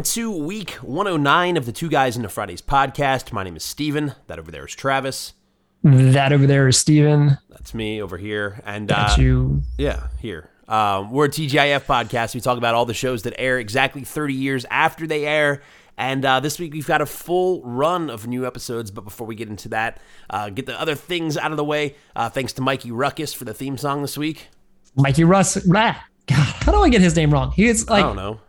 [0.00, 3.32] Welcome to week 109 of the Two Guys into Fridays podcast.
[3.32, 4.14] My name is Steven.
[4.28, 5.34] That over there is Travis.
[5.82, 7.36] That over there is Steven.
[7.50, 8.62] That's me over here.
[8.64, 9.62] And That's uh, you.
[9.76, 10.48] yeah, here.
[10.66, 12.34] Um, we're a TGIF podcast.
[12.34, 15.60] We talk about all the shows that air exactly 30 years after they air.
[15.98, 18.90] And uh, this week we've got a full run of new episodes.
[18.90, 21.96] But before we get into that, uh, get the other things out of the way.
[22.16, 24.48] Uh, thanks to Mikey Rukus for the theme song this week.
[24.96, 25.58] Mikey Russ.
[25.58, 25.96] Blah.
[26.26, 27.50] God, how do I get his name wrong?
[27.50, 28.02] He's like.
[28.02, 28.40] I don't know.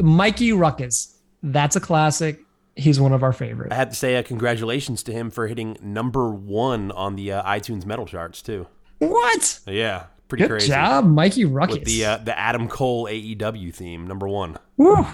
[0.00, 1.14] Mikey Rukus.
[1.42, 2.40] That's a classic.
[2.76, 3.72] He's one of our favorites.
[3.72, 7.42] I had to say uh, congratulations to him for hitting number one on the uh,
[7.42, 8.66] iTunes metal charts too.
[8.98, 9.60] What?
[9.66, 10.68] Yeah, pretty Good crazy.
[10.68, 11.78] job, Mikey Rukus.
[11.78, 14.58] With the uh, the Adam Cole AEW theme, number one.
[14.76, 15.06] Woo.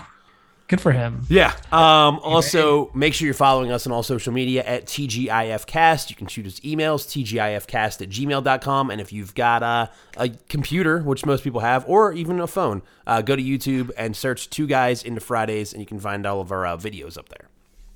[0.75, 1.25] Good for him.
[1.28, 1.55] Yeah.
[1.70, 6.11] Um, also, make sure you're following us on all social media at TGIFcast.
[6.11, 8.91] You can shoot us emails, TGIFcast at gmail.com.
[8.91, 12.83] And if you've got uh, a computer, which most people have, or even a phone,
[13.06, 16.41] uh, go to YouTube and search Two Guys into Fridays, and you can find all
[16.41, 17.48] of our uh, videos up there.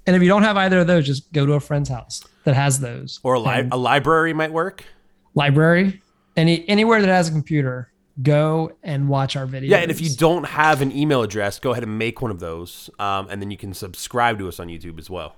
[0.06, 2.54] And if you don't have either of those, just go to a friend's house that
[2.54, 3.18] has those.
[3.24, 4.84] Or a, li- a library might work.
[5.34, 6.00] library.
[6.36, 7.90] Any anywhere that has a computer,
[8.22, 9.68] go and watch our videos.
[9.68, 12.40] Yeah, and if you don't have an email address, go ahead and make one of
[12.40, 15.36] those, um, and then you can subscribe to us on YouTube as well.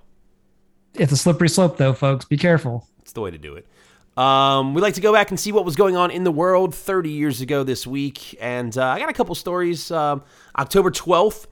[0.95, 2.25] it's a slippery slope though, folks.
[2.25, 2.87] Be careful.
[3.03, 3.67] It's the way to do it.
[4.17, 6.75] Um, we like to go back and see what was going on in the world
[6.75, 9.91] 30 years ago this week, and uh, I got a couple stories.
[9.91, 10.23] Um,
[10.59, 11.47] October 12th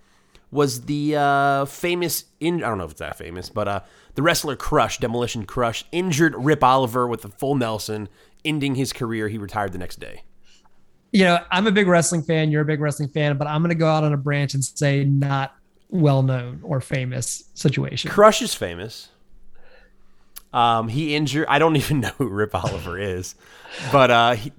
[0.50, 3.80] was the uh, famous in I don't know if it's that famous, but uh,
[4.14, 8.08] the wrestler Crush, Demolition Crush, injured Rip Oliver with a full Nelson,
[8.44, 9.28] ending his career.
[9.28, 10.22] He retired the next day.
[11.12, 12.50] You know, I'm a big wrestling fan.
[12.50, 14.64] You're a big wrestling fan, but I'm going to go out on a branch and
[14.64, 15.54] say not
[15.88, 18.10] well known or famous situation.
[18.10, 19.08] Crush is famous.
[20.52, 21.46] Um, he injured.
[21.48, 23.34] I don't even know who Rip Oliver is,
[23.92, 24.52] but uh, he,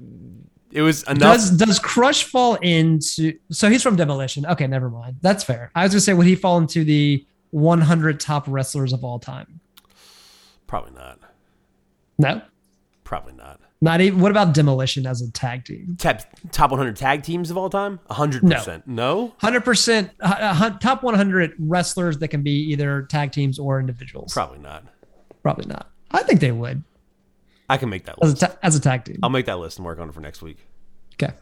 [0.72, 1.38] it was enough.
[1.38, 3.38] Does does Crush fall into?
[3.52, 4.46] So he's from Demolition.
[4.46, 5.18] Okay, never mind.
[5.22, 5.72] That's fair.
[5.76, 9.20] I was going to say, would he fall into the 100 top wrestlers of all
[9.20, 9.60] time?
[10.68, 11.20] Probably not.
[12.20, 12.42] No,
[13.10, 13.59] Probably not.
[13.82, 14.20] Not even.
[14.20, 15.96] What about Demolition as a tag team?
[15.98, 16.20] Top,
[16.52, 18.00] top 100 tag teams of all time?
[18.10, 18.84] 100%.
[18.88, 19.34] No.
[19.38, 24.34] Hundred percent uh, top 100 wrestlers that can be either tag teams or individuals.
[24.34, 24.86] Probably not.
[25.42, 25.90] Probably not.
[26.12, 26.84] I think they would
[27.70, 28.42] I can make that as a list.
[28.42, 29.20] ta- as a tag team.
[29.24, 30.58] I'll make that list and work on it for next week.
[31.22, 31.34] Okay.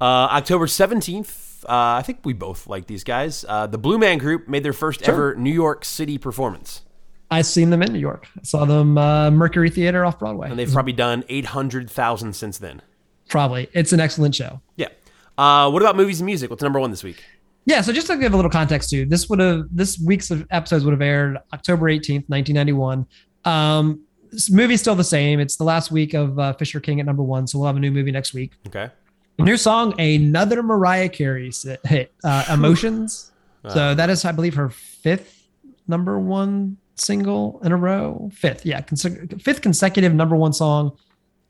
[0.00, 3.44] Uh, October 17th, uh, I think we both like these guys.
[3.48, 6.82] Uh, the Blue Man Group made their first ever New York City performance.
[7.30, 8.26] I seen them in New York.
[8.38, 10.48] I saw them uh, Mercury Theater off Broadway.
[10.50, 12.82] And they've probably done 800,000 since then.
[13.28, 13.68] Probably.
[13.74, 14.60] It's an excellent show.
[14.76, 14.88] Yeah.
[15.36, 16.50] Uh, what about movies and music?
[16.50, 17.22] What's number one this week?
[17.66, 20.84] Yeah, so just to give a little context too, this would have this week's episodes
[20.84, 23.06] would have aired October 18th, 1991.
[23.44, 24.00] Um
[24.30, 25.40] this movie's still the same.
[25.40, 27.80] It's the last week of uh, Fisher King at number one, so we'll have a
[27.80, 28.52] new movie next week.
[28.66, 28.90] Okay.
[29.38, 31.50] New song, another Mariah Carey
[31.84, 33.32] hit, uh, "Emotions."
[33.68, 35.48] so that is, I believe, her fifth
[35.86, 38.30] number one single in a row.
[38.32, 40.96] Fifth, yeah, conse- fifth consecutive number one song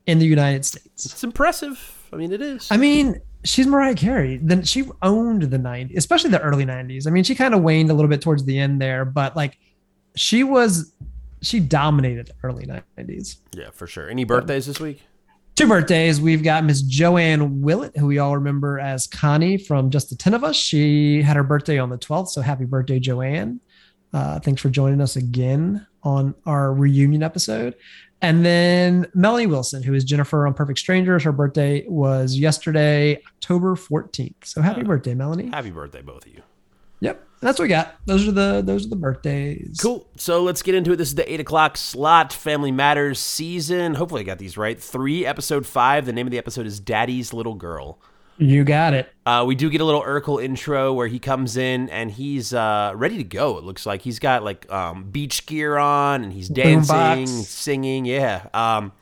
[0.07, 1.07] in the United States.
[1.07, 1.95] It's impressive.
[2.13, 2.69] I mean, it is.
[2.71, 4.39] I mean, she's Mariah Carey.
[4.43, 7.07] Then she owned the 90s, especially the early 90s.
[7.07, 9.59] I mean, she kind of waned a little bit towards the end there, but like
[10.17, 10.93] she was
[11.41, 12.67] she dominated the early
[12.99, 13.37] 90s.
[13.53, 14.09] yeah, for sure.
[14.09, 15.03] Any birthdays this week?
[15.55, 16.21] Two birthdays.
[16.21, 20.35] We've got Miss JoAnn Willette, who we all remember as Connie from Just the Ten
[20.35, 20.57] of Us.
[20.57, 23.61] She had her birthday on the 12th, so happy birthday, Joanne.
[24.13, 27.75] Uh, thanks for joining us again on our reunion episode.
[28.21, 31.23] And then Melanie Wilson, who is Jennifer on Perfect Strangers.
[31.23, 34.35] Her birthday was yesterday, October 14th.
[34.45, 35.51] So happy birthday, Melanie.
[35.51, 36.43] Happy birthday, both of you.
[37.01, 37.25] Yep.
[37.41, 37.95] That's what we got.
[38.07, 39.79] Those are the those are the birthdays.
[39.81, 40.09] Cool.
[40.17, 40.97] So let's get into it.
[40.97, 42.33] This is the eight o'clock slot.
[42.33, 43.95] Family Matters season.
[43.95, 44.81] Hopefully, I got these right.
[44.81, 46.07] Three, episode five.
[46.07, 48.01] The name of the episode is Daddy's Little Girl.
[48.39, 49.13] You got it.
[49.27, 52.93] Uh, we do get a little Urkel intro where he comes in and he's uh,
[52.95, 53.59] ready to go.
[53.59, 58.05] It looks like he's got like um, beach gear on and he's dancing, singing.
[58.07, 58.47] Yeah.
[58.55, 58.93] Um,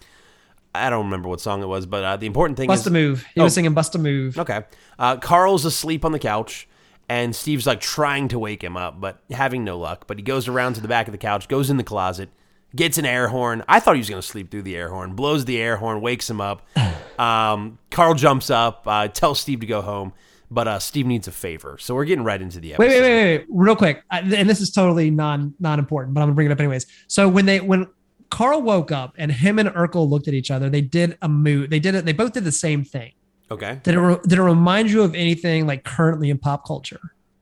[0.75, 2.91] I don't remember what song it was, but uh, the important thing Bust is a
[2.91, 3.25] move.
[3.35, 3.45] He Oh.
[3.45, 4.39] was singing Bust a Move.
[4.39, 4.63] Okay.
[4.99, 6.69] Uh, Carl's asleep on the couch,
[7.09, 10.07] and Steve's like trying to wake him up, but having no luck.
[10.07, 12.29] But he goes around to the back of the couch, goes in the closet,
[12.77, 13.65] gets an air horn.
[13.67, 16.01] I thought he was going to sleep through the air horn, blows the air horn,
[16.01, 16.67] wakes him up.
[17.17, 20.13] Um, Carl jumps up, uh, tells Steve to go home,
[20.51, 21.79] but uh, Steve needs a favor.
[21.81, 22.91] So we're getting right into the episode.
[22.91, 24.03] Wait, wait, wait, wait, real quick.
[24.11, 26.85] I, and this is totally non non important, but I'm gonna bring it up anyways.
[27.07, 27.87] So when they when
[28.31, 31.71] Carl woke up and him and Urkel looked at each other, they did a move.
[31.71, 32.05] They did it.
[32.05, 33.13] They both did the same thing.
[33.51, 33.81] Okay.
[33.83, 37.01] Did it re- did it remind you of anything like currently in pop culture?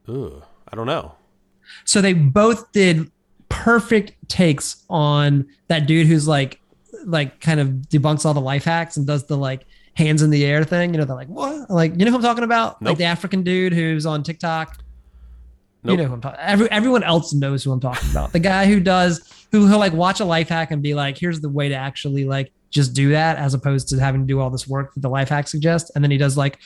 [0.09, 1.17] Ooh, I don't know.
[1.85, 3.11] So they both did
[3.55, 6.61] perfect takes on that dude who's like
[7.07, 10.45] like kind of debunks all the life hacks and does the like hands in the
[10.45, 10.93] air thing.
[10.93, 11.71] You know, they're like, what?
[11.71, 12.81] Like, you know who I'm talking about?
[12.81, 12.91] Nope.
[12.91, 14.79] Like the African dude who's on TikTok.
[15.83, 15.99] Nope.
[15.99, 16.41] You know who I'm talking.
[16.41, 18.33] Every, everyone else knows who I'm talking about.
[18.33, 21.41] The guy who does who he'll like watch a life hack and be like, "Here's
[21.41, 24.51] the way to actually like just do that," as opposed to having to do all
[24.51, 25.91] this work that the life hack suggests.
[25.95, 26.59] And then he does like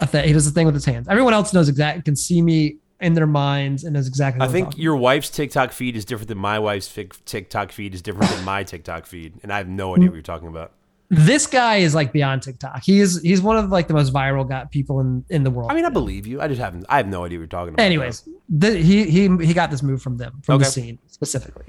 [0.00, 0.26] a thing.
[0.26, 1.06] He does the thing with his hands.
[1.08, 4.40] Everyone else knows exactly can see me in their minds and knows exactly.
[4.46, 6.92] I think your wife's TikTok feed is different than my wife's
[7.26, 10.22] TikTok feed is different than my TikTok feed, and I have no idea what you're
[10.22, 10.72] talking about.
[11.10, 12.82] this guy is like beyond TikTok.
[12.82, 15.70] He is he's one of like the most viral got people in in the world.
[15.70, 16.40] I mean, I believe you.
[16.40, 16.86] I just haven't.
[16.88, 17.82] I have no idea what you're talking about.
[17.82, 21.66] Anyways, the, he he he got this move from them from the scene specifically.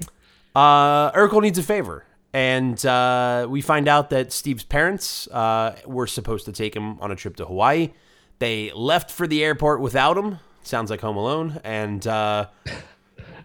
[0.54, 2.04] Uh, Urkel needs a favor.
[2.32, 7.10] And uh, we find out that Steve's parents uh, were supposed to take him on
[7.10, 7.92] a trip to Hawaii.
[8.40, 10.40] They left for the airport without him.
[10.66, 11.60] Sounds like Home Alone.
[11.64, 12.46] And uh,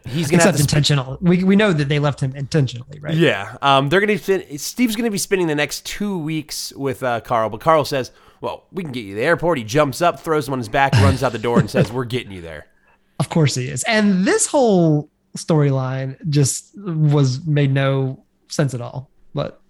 [0.07, 0.63] he's going to have Except to.
[0.63, 1.17] sp- intentional.
[1.21, 3.13] We we know that they left him intentionally, right?
[3.15, 3.57] yeah.
[3.61, 4.57] Um, they're to.
[4.57, 7.49] Steve's going to be spending the next two weeks with uh, Carl.
[7.49, 9.57] But Carl says, well, we can get you to the airport.
[9.59, 12.05] He jumps up, throws him on his back, runs out the door, and says, we're
[12.05, 12.65] getting you there.
[13.19, 13.83] Of course he is.
[13.83, 19.11] And this whole storyline just was made no sense at all.
[19.35, 19.61] But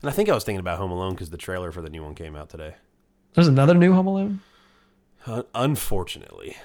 [0.00, 2.02] And I think I was thinking about Home Alone because the trailer for the new
[2.02, 2.74] one came out today.
[3.34, 4.40] there's another new Home Alone.
[5.26, 6.56] Uh, unfortunately.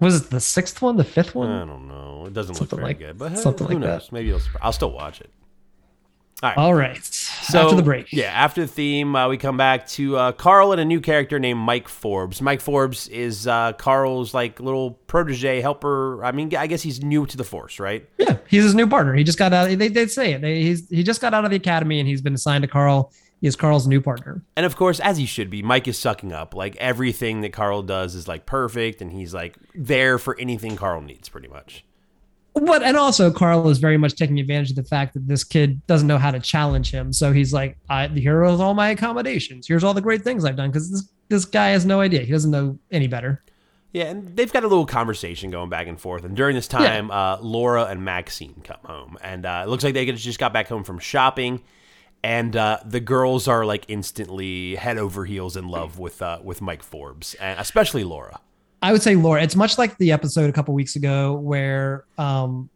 [0.00, 1.50] Was it the sixth one, the fifth one?
[1.50, 2.24] I don't know.
[2.26, 4.06] It doesn't Something look very like- good, but something who like knows?
[4.06, 4.12] that.
[4.12, 4.40] Maybe it'll.
[4.62, 5.30] I'll still watch it.
[6.42, 6.56] All right.
[6.58, 7.04] All right.
[7.04, 8.10] so After the break.
[8.14, 11.38] yeah, after the theme, uh, we come back to uh, Carl and a new character
[11.38, 12.40] named Mike Forbes.
[12.40, 16.24] Mike Forbes is uh, Carl's like little protege helper.
[16.24, 18.08] I mean, I guess he's new to the force, right?
[18.16, 19.12] Yeah, he's his new partner.
[19.14, 19.68] He just got out.
[19.68, 20.40] They they say it.
[20.40, 23.12] They, he's he just got out of the academy and he's been assigned to Carl.
[23.40, 24.42] He is Carl's new partner.
[24.54, 26.54] And of course, as he should be, Mike is sucking up.
[26.54, 31.00] Like everything that Carl does is like perfect, and he's like there for anything Carl
[31.00, 31.84] needs, pretty much.
[32.54, 35.84] But and also Carl is very much taking advantage of the fact that this kid
[35.86, 37.12] doesn't know how to challenge him.
[37.12, 39.66] So he's like, I, here are all my accommodations.
[39.66, 42.20] Here's all the great things I've done because this this guy has no idea.
[42.20, 43.42] He doesn't know any better.
[43.92, 46.24] Yeah, and they've got a little conversation going back and forth.
[46.24, 49.94] And during this time, uh, Laura and Maxine come home, and uh, it looks like
[49.94, 51.62] they just got back home from shopping.
[52.22, 56.60] And uh, the girls are like instantly head over heels in love with uh, with
[56.60, 58.40] Mike Forbes, and especially Laura.
[58.82, 59.42] I would say Laura.
[59.42, 62.68] It's much like the episode a couple weeks ago where um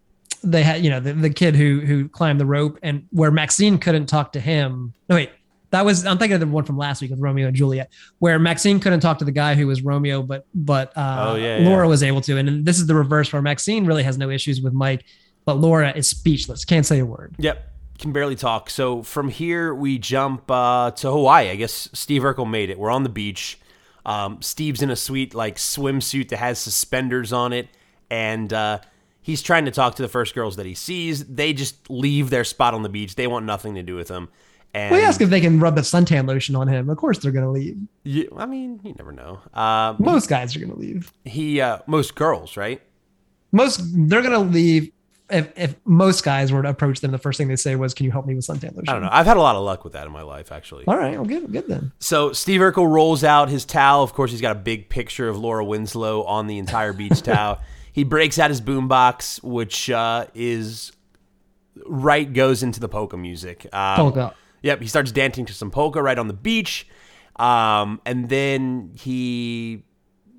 [0.43, 3.79] they had you know the, the kid who who climbed the rope and where Maxine
[3.79, 4.93] couldn't talk to him.
[5.09, 5.31] No wait,
[5.71, 8.39] that was I'm thinking of the one from last week with Romeo and Juliet where
[8.39, 11.85] Maxine couldn't talk to the guy who was Romeo, but but uh, Oh, yeah, Laura
[11.85, 11.89] yeah.
[11.89, 12.39] was able to.
[12.39, 15.05] And this is the reverse where Maxine really has no issues with Mike,
[15.45, 17.35] but Laura is speechless, can't say a word.
[17.39, 18.71] Yep, can barely talk.
[18.71, 21.51] So from here we jump uh, to Hawaii.
[21.51, 22.79] I guess Steve Urkel made it.
[22.79, 23.59] We're on the beach.
[24.07, 27.69] Um, Steve's in a sweet like swimsuit that has suspenders on it,
[28.11, 28.81] and uh,
[29.23, 31.25] he's trying to talk to the first girls that he sees.
[31.25, 33.15] They just leave their spot on the beach.
[33.15, 34.29] They want nothing to do with him.
[34.75, 36.91] And We ask if they can rub the suntan lotion on him.
[36.91, 37.79] Of course they're gonna leave.
[38.03, 39.39] Yeah, I mean, you never know.
[39.55, 41.13] Um, Most guys are gonna leave.
[41.25, 42.83] he, uh, most girls, right?
[43.53, 44.91] most they're gonna leave
[45.35, 48.05] if, if most guys were to approach them the first thing they say was can
[48.05, 49.09] you help me with suntan lotion I don't know.
[49.13, 50.85] I've had a lot of luck with that in my life, actually.
[50.87, 54.03] all right well good good then So Steve Urkel rolls out his towel.
[54.03, 57.61] Of course, he's got a big picture of Laura Winslow on the entire beach towel.
[57.93, 60.93] He breaks out his boombox, which uh, is
[61.87, 63.67] right goes into the polka music.
[63.73, 66.89] Um, polka Yep, he starts dancing to some polka right on the beach,
[67.37, 69.83] um, and then he,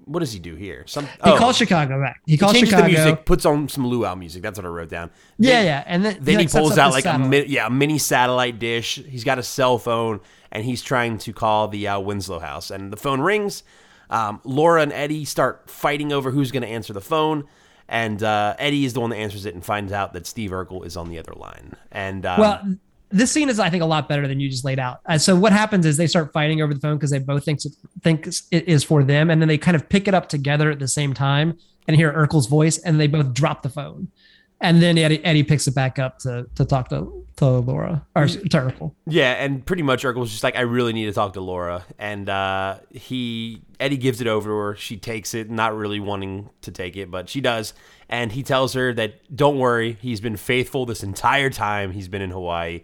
[0.06, 0.84] what does he do here?
[0.88, 3.68] Some he oh, calls chicago back he he calls changes chicago the music, puts on
[3.70, 4.42] some luau music.
[4.42, 5.12] That's what I wrote down.
[5.38, 7.30] yeah Then- yeah and then then he, like, sets pulls out like a satellite.
[7.30, 8.96] mi- yeah a mini satellite dish.
[9.08, 10.22] He's got a cell phone
[10.52, 12.72] and he's trying to call the uh, Winslow house.
[12.72, 13.64] And the phone rings.
[14.10, 17.44] Um, Laura and Eddie start fighting over who's going to answer the phone.
[17.90, 20.86] And uh, Eddie is the one that answers it and finds out that Steve Urkel
[20.86, 21.74] is on the other line.
[21.92, 22.76] And um, well
[23.10, 25.00] this scene is i think a lot better than you just laid out.
[25.06, 27.60] Uh, so what happens is they start fighting over the phone because they both think
[28.02, 30.80] think it is for them and then they kind of pick it up together at
[30.80, 31.58] the same time
[31.88, 34.08] and hear urkel's voice and they both drop the phone.
[34.62, 38.28] And then eddie, eddie picks it back up to to talk to to laura or
[38.28, 38.94] to urkel.
[39.06, 42.30] Yeah, and pretty much Urkel's just like, I really need to talk to Laura, and
[42.30, 44.76] uh, he Eddie gives it over to her.
[44.76, 47.74] She takes it, not really wanting to take it, but she does,
[48.08, 52.22] and he tells her that don't worry, he's been faithful this entire time he's been
[52.22, 52.84] in Hawaii.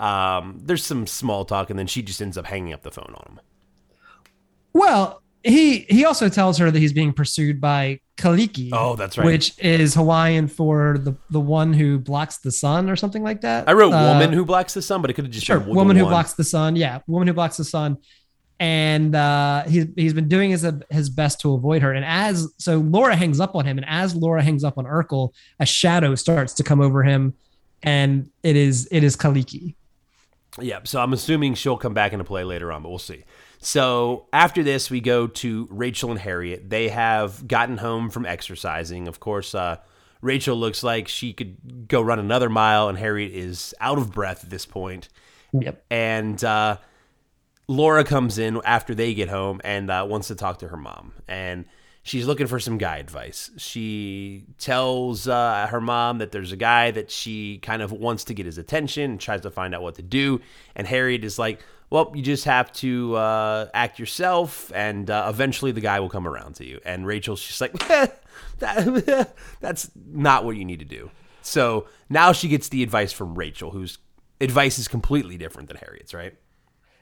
[0.00, 3.14] Um, there's some small talk, and then she just ends up hanging up the phone
[3.14, 3.40] on him.
[4.72, 8.70] Well, he he also tells her that he's being pursued by Kaliki.
[8.72, 9.24] Oh, that's right.
[9.24, 13.68] Which is Hawaiian for the the one who blocks the sun or something like that.
[13.68, 15.74] I wrote Uh, woman who blocks the sun, but it could have just Sure, been
[15.74, 16.12] woman who one.
[16.12, 16.76] blocks the sun.
[16.76, 17.98] Yeah, woman who blocks the sun.
[18.58, 21.92] And uh, he's he's been doing his his best to avoid her.
[21.94, 25.30] And as so, Laura hangs up on him, and as Laura hangs up on Urkel,
[25.58, 27.32] a shadow starts to come over him,
[27.82, 29.76] and it is it is Kaliki.
[30.58, 33.24] Yeah, so I'm assuming she'll come back into play later on, but we'll see.
[33.60, 36.70] So after this, we go to Rachel and Harriet.
[36.70, 39.06] They have gotten home from exercising.
[39.06, 39.76] Of course, uh,
[40.22, 44.44] Rachel looks like she could go run another mile, and Harriet is out of breath
[44.44, 45.08] at this point.
[45.52, 45.84] Yep.
[45.90, 46.78] And uh,
[47.68, 51.12] Laura comes in after they get home and uh, wants to talk to her mom.
[51.28, 51.66] And
[52.10, 53.52] she's looking for some guy advice.
[53.56, 58.34] She tells uh, her mom that there's a guy that she kind of wants to
[58.34, 60.40] get his attention and tries to find out what to do.
[60.74, 65.70] And Harriet is like, well, you just have to uh, act yourself, and uh, eventually
[65.70, 66.80] the guy will come around to you.
[66.84, 67.72] And Rachel's just like,
[68.58, 71.12] that, that's not what you need to do.
[71.42, 73.98] So now she gets the advice from Rachel, whose
[74.40, 76.34] advice is completely different than Harriet's, right?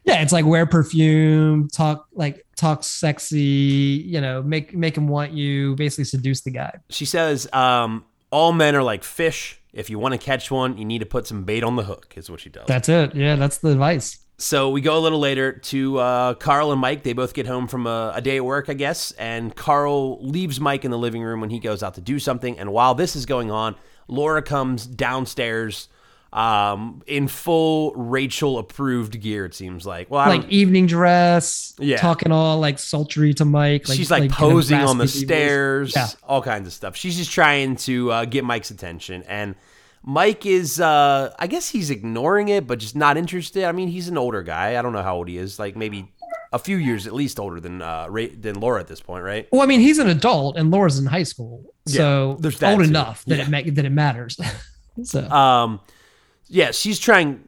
[0.04, 5.32] Yeah, it's like wear perfume, talk like talk sexy, you know, make make him want
[5.32, 6.78] you, basically seduce the guy.
[6.88, 9.60] She says, um, all men are like fish.
[9.72, 12.14] If you want to catch one, you need to put some bait on the hook,
[12.16, 12.66] is what she does.
[12.66, 13.14] That's it.
[13.14, 14.18] Yeah, that's the advice.
[14.40, 17.02] So we go a little later to uh, Carl and Mike.
[17.02, 19.10] They both get home from a, a, day at work, I guess.
[19.12, 22.56] And Carl leaves Mike in the living room when he goes out to do something.
[22.56, 23.74] And while this is going on,
[24.06, 25.88] Laura comes downstairs
[26.32, 29.44] um, in full Rachel approved gear.
[29.46, 31.96] It seems like well, I like evening dress, Yeah.
[31.96, 33.86] talking all like sultry to Mike.
[33.86, 36.08] she's like, kind of posing on the stairs, Yeah.
[36.24, 36.96] all kinds of stuff.
[36.96, 39.54] She's just trying to uh, get Mike's attention, and
[40.04, 43.64] Mike is, uh, I guess he's ignoring it, but just not interested.
[43.64, 44.78] I mean, he's an older guy.
[44.78, 46.12] I don't know how old he is, like maybe
[46.52, 49.48] a few years at least older than uh, Ra- than Laura at this point, right?
[49.50, 52.72] Well, I mean, he's an adult and Laura's in high school, so Yeah, there's that
[52.74, 52.88] old too.
[52.90, 53.44] enough that Yeah.
[53.44, 54.38] it ma- that it matters.
[55.02, 55.80] so Um,
[56.48, 57.44] yeah, she's trying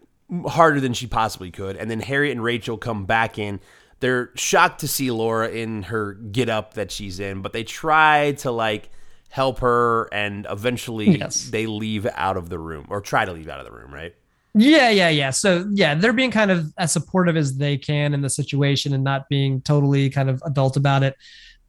[0.47, 1.77] harder than she possibly could.
[1.77, 3.61] And then Harriet and Rachel come back in.
[4.01, 8.33] They're shocked to see Laura in her get up that she's in, but they try
[8.39, 8.89] to like
[9.29, 11.51] help her and eventually Yes.
[11.51, 14.15] they leave out of the room or try to leave out of the room, right?
[14.55, 15.31] yeah, yeah, yeah.
[15.31, 19.05] So yeah, they're being kind of as supportive as they can in the situation and
[19.05, 21.15] not being totally kind of adult about it.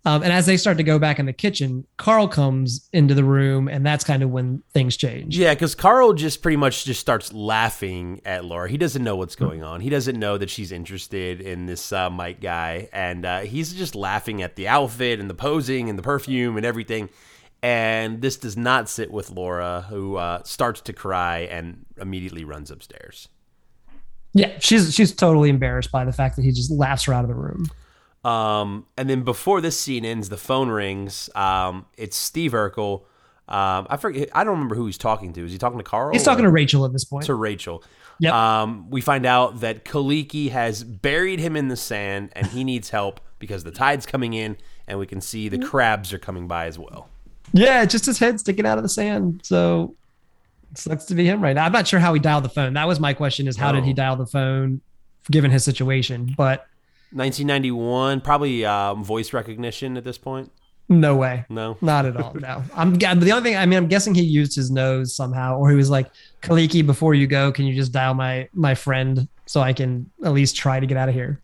[0.03, 3.23] Um, and as they start to go back in the kitchen, Carl comes into the
[3.23, 5.37] room, and that's kind of when things change.
[5.37, 8.67] Yeah, because Carl just pretty much just starts laughing at Laura.
[8.67, 9.79] He doesn't know what's going on.
[9.79, 13.93] He doesn't know that she's interested in this uh, Mike guy, and uh, he's just
[13.93, 17.09] laughing at the outfit and the posing and the perfume and everything.
[17.61, 22.71] And this does not sit with Laura, who uh, starts to cry and immediately runs
[22.71, 23.29] upstairs.
[24.33, 27.27] Yeah, she's she's totally embarrassed by the fact that he just laughs her out of
[27.27, 27.67] the room.
[28.23, 31.29] Um, and then before this scene ends, the phone rings.
[31.35, 33.01] Um, it's Steve Urkel.
[33.47, 34.29] Um, I forget.
[34.33, 35.45] I don't remember who he's talking to.
[35.45, 36.11] Is he talking to Carl?
[36.13, 37.25] He's talking to Rachel at this point.
[37.25, 37.83] to Rachel.
[38.19, 38.33] Yep.
[38.33, 42.91] Um, we find out that Kaliki has buried him in the sand and he needs
[42.91, 46.67] help because the tide's coming in and we can see the crabs are coming by
[46.67, 47.09] as well.
[47.51, 49.41] Yeah, just his head sticking out of the sand.
[49.43, 49.95] So
[50.71, 51.65] it sucks to be him right now.
[51.65, 52.73] I'm not sure how he dialed the phone.
[52.75, 53.95] That was my question: is how did he Oh.
[53.95, 54.81] dial the phone,
[55.31, 56.33] given his situation?
[56.37, 56.67] But
[57.13, 60.51] 1991, probably um, voice recognition at this point.
[60.89, 61.77] no way, No.
[61.81, 62.33] not at all.
[62.33, 63.55] No, I'm the only thing.
[63.57, 67.13] I mean, I'm guessing he used his nose somehow, or he was like, "Kaliki, before
[67.13, 70.79] you go, can you just dial my my friend so I can at least try
[70.79, 71.39] to get out of here?"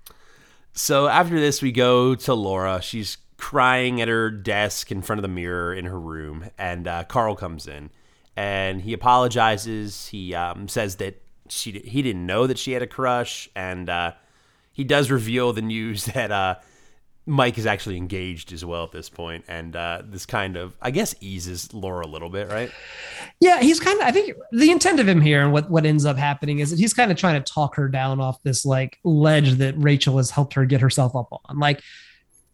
[0.74, 2.82] So after this, we go to Laura.
[2.82, 7.04] She's crying at her desk in front of the mirror in her room, and uh,
[7.06, 7.90] Carl comes in,
[8.36, 10.08] and he apologizes.
[10.08, 14.12] He um, says that she he didn't know that she had a crush, and uh,
[14.78, 16.56] he does reveal the news that uh,
[17.26, 20.92] Mike is actually engaged as well at this point, and uh, this kind of I
[20.92, 22.72] guess eases Laura a little bit, right?
[23.42, 24.06] Yeah, he's kind of.
[24.06, 26.80] I think the intent of him here and what what ends up happening is that
[26.80, 30.30] he's kind of trying to talk her down off this like ledge that Rachel has
[30.30, 31.60] helped her get herself up on.
[31.60, 31.82] Like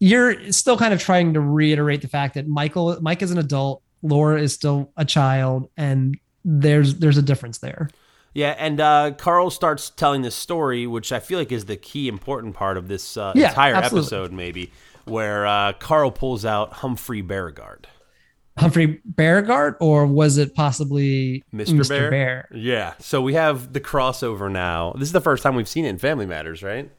[0.00, 3.82] you're still kind of trying to reiterate the fact that Michael Mike is an adult,
[4.02, 7.90] Laura is still a child, and there's there's a difference there.
[8.34, 12.08] Yeah, and uh, Carl starts telling this story, which I feel like is the key
[12.08, 14.00] important part of this uh, Yeah, entire absolutely.
[14.06, 14.72] episode, maybe,
[15.04, 17.86] where uh, Carl pulls out Humphrey Beauregard.
[18.58, 21.74] Humphrey Beauregard, or was it possibly Mr.
[21.78, 21.88] Mr.
[21.88, 22.10] Bear?
[22.10, 22.48] Bear?
[22.54, 24.92] Yeah, so we have the crossover now.
[24.98, 26.90] This is the first time we've seen it in Family Matters, right?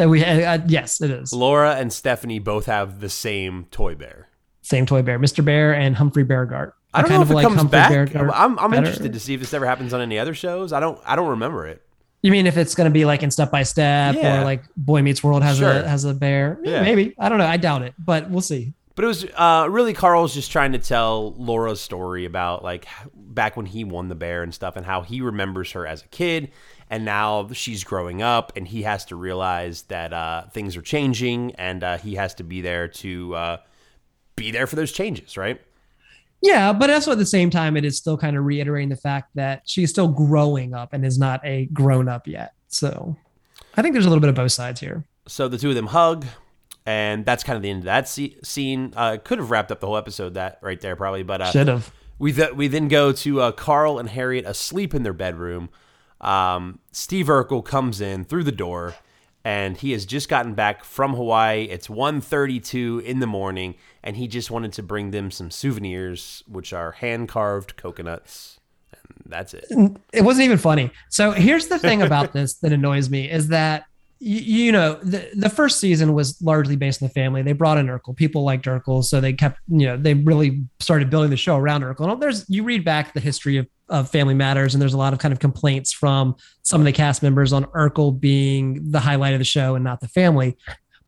[0.00, 4.28] Uh, we uh, yes, it is Laura and Stephanie both have the same toy bear.
[4.62, 5.44] same toy bear, Mr.
[5.44, 6.72] Bear and Humphrey Beauregard.
[6.92, 8.14] I don't kind know if it like comes Humphrey back.
[8.16, 8.76] I'm, I'm better.
[8.82, 10.72] interested to see if this ever happens on any other shows.
[10.72, 10.98] I don't.
[11.04, 11.82] I don't remember it.
[12.22, 14.42] You mean if it's going to be like in Step by Step Yeah.
[14.42, 15.70] or like Boy Meets World has Sure.
[15.70, 16.58] a has a bear?
[16.62, 16.82] Yeah, Yeah.
[16.82, 17.14] maybe.
[17.18, 17.46] I don't know.
[17.46, 18.74] I doubt it, but we'll see.
[18.96, 23.56] But it was uh, really Carl's just trying to tell Laura's story about like back
[23.56, 26.50] when he won the bear and stuff, and how he remembers her as a kid,
[26.90, 31.54] and now she's growing up, and he has to realize that uh, things are changing,
[31.54, 33.56] and uh, he has to be there to uh,
[34.36, 35.60] be there for those changes, right?
[36.42, 39.30] Yeah, but also at the same time, it is still kind of reiterating the fact
[39.34, 42.54] that she's still growing up and is not a grown up yet.
[42.68, 43.16] So
[43.76, 45.04] I think there's a little bit of both sides here.
[45.26, 46.24] So the two of them hug,
[46.86, 48.92] and that's kind of the end of that scene.
[48.96, 51.68] Uh, could have wrapped up the whole episode that right there, probably, but uh, Should
[51.68, 51.92] have.
[52.18, 55.68] we th- we then go to uh, Carl and Harriet asleep in their bedroom.
[56.22, 58.94] Um, Steve Urkel comes in through the door,
[59.44, 61.64] and he has just gotten back from Hawaii.
[61.64, 66.72] It's 1.32 in the morning, and he just wanted to bring them some souvenirs, which
[66.72, 68.58] are hand carved coconuts,
[68.92, 69.66] and that's it.
[70.12, 70.90] it wasn't even funny.
[71.08, 73.84] So here's the thing about this that annoys me is that
[74.18, 77.42] you, you know the the first season was largely based on the family.
[77.42, 78.16] They brought in Urkel.
[78.16, 81.82] People liked Urkel, so they kept you know they really started building the show around
[81.82, 82.10] Urkel.
[82.10, 85.12] And there's you read back the history of of Family Matters, and there's a lot
[85.12, 89.34] of kind of complaints from some of the cast members on Urkel being the highlight
[89.34, 90.56] of the show and not the family.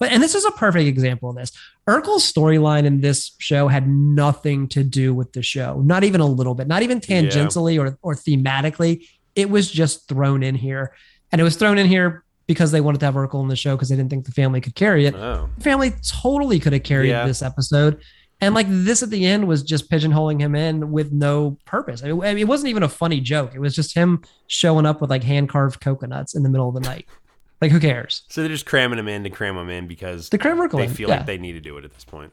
[0.02, 1.52] But and this is a perfect example of this.
[1.88, 6.26] Urkel's storyline in this show had nothing to do with the show, not even a
[6.26, 9.06] little bit, not even tangentially or or thematically.
[9.36, 10.92] It was just thrown in here,
[11.30, 13.76] and it was thrown in here because they wanted to have Urkel in the show
[13.76, 15.14] because they didn't think the family could carry it.
[15.14, 17.24] Oh, The family totally could have carried Yeah.
[17.24, 18.02] this episode.
[18.40, 22.02] And like this at the end was just pigeonholing him in with no purpose.
[22.02, 23.54] I mean, it wasn't even a funny joke.
[23.54, 26.74] It was just him showing up with like hand carved coconuts in the middle of
[26.74, 27.06] the night.
[27.62, 28.24] Like, who cares?
[28.28, 31.08] so they're just cramming them in to cram them in because The Urkel they feel
[31.08, 32.32] yeah, like they need to do it at this point.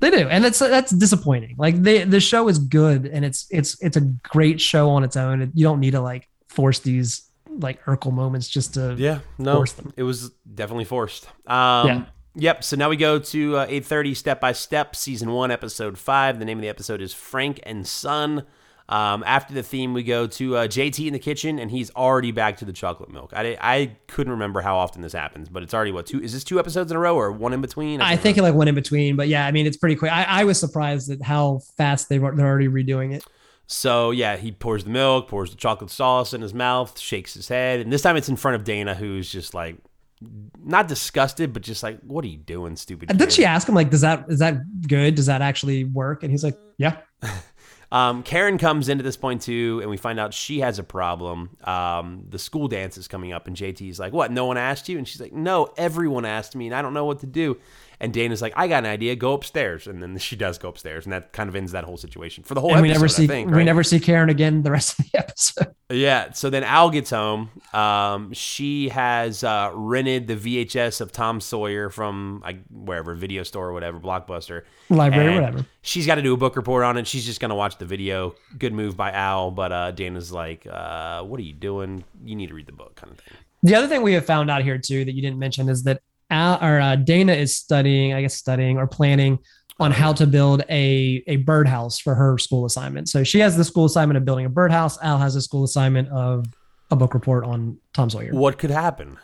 [0.00, 1.54] they do, and that's that's disappointing.
[1.56, 5.16] Like they, the show is good, and it's it's it's a great show on its
[5.16, 5.52] own.
[5.54, 9.64] You don't need to like force these like Urkel moments just to Yeah, no,
[9.96, 11.26] it was definitely forced.
[11.46, 12.04] Um, Yeah.
[12.36, 12.64] Yep.
[12.64, 16.40] So now we go to uh, eight thirty, step by step, season one, episode five.
[16.40, 18.44] The name of the episode is Frank and Son.
[18.88, 22.32] Um, after the theme, we go to uh, JT in the kitchen, and he's already
[22.32, 23.32] back to the chocolate milk.
[23.34, 26.20] I, I couldn't remember how often this happens, but it's already what two?
[26.20, 28.00] Is this two episodes in a row or one in between?
[28.00, 28.52] I can't think remember.
[28.52, 30.12] like went in between, but yeah, I mean it's pretty quick.
[30.12, 33.24] I, I was surprised at how fast they were they're already redoing it.
[33.66, 37.48] So yeah, he pours the milk, pours the chocolate sauce in his mouth, shakes his
[37.48, 39.76] head, and this time it's in front of Dana, who's just like
[40.62, 43.74] not disgusted, but just like, "What are you doing, stupid?" And did she ask him
[43.74, 45.14] like, "Does that is that good?
[45.14, 46.98] Does that actually work?" And he's like, "Yeah."
[47.94, 51.50] Um, Karen comes into this point too, and we find out she has a problem.
[51.62, 54.32] Um, the school dance is coming up, and JT's like, "What?
[54.32, 57.04] No one asked you?" And she's like, "No, everyone asked me, and I don't know
[57.04, 57.56] what to do."
[58.04, 59.16] And Dana's like, "I got an idea.
[59.16, 61.96] Go upstairs." And then she does go upstairs, and that kind of ends that whole
[61.96, 62.88] situation for the whole and episode.
[62.90, 65.74] we never see think, we never see Karen again the rest of the episode.
[65.88, 66.32] Yeah.
[66.32, 67.48] So then Al gets home.
[67.72, 73.68] Um, she has uh, rented the VHS of Tom Sawyer from like wherever video store
[73.68, 74.64] or whatever, Blockbuster.
[74.90, 75.64] Library, whatever.
[75.80, 77.06] She's got to do a book report on it.
[77.06, 78.34] She's just gonna watch the video.
[78.58, 82.04] Good move by Al, but uh, Dana's like, uh, "What are you doing?
[82.22, 83.34] You need to read the book," kind of thing.
[83.62, 86.02] The other thing we have found out here too that you didn't mention is that
[86.30, 89.38] Al, or uh, Dana is studying, I guess studying or planning
[89.80, 93.08] on how to build a a birdhouse for her school assignment.
[93.08, 94.98] So she has the school assignment of building a birdhouse.
[95.02, 96.46] Al has a school assignment of
[96.90, 98.32] a book report on Tom Sawyer.
[98.32, 99.18] What could happen?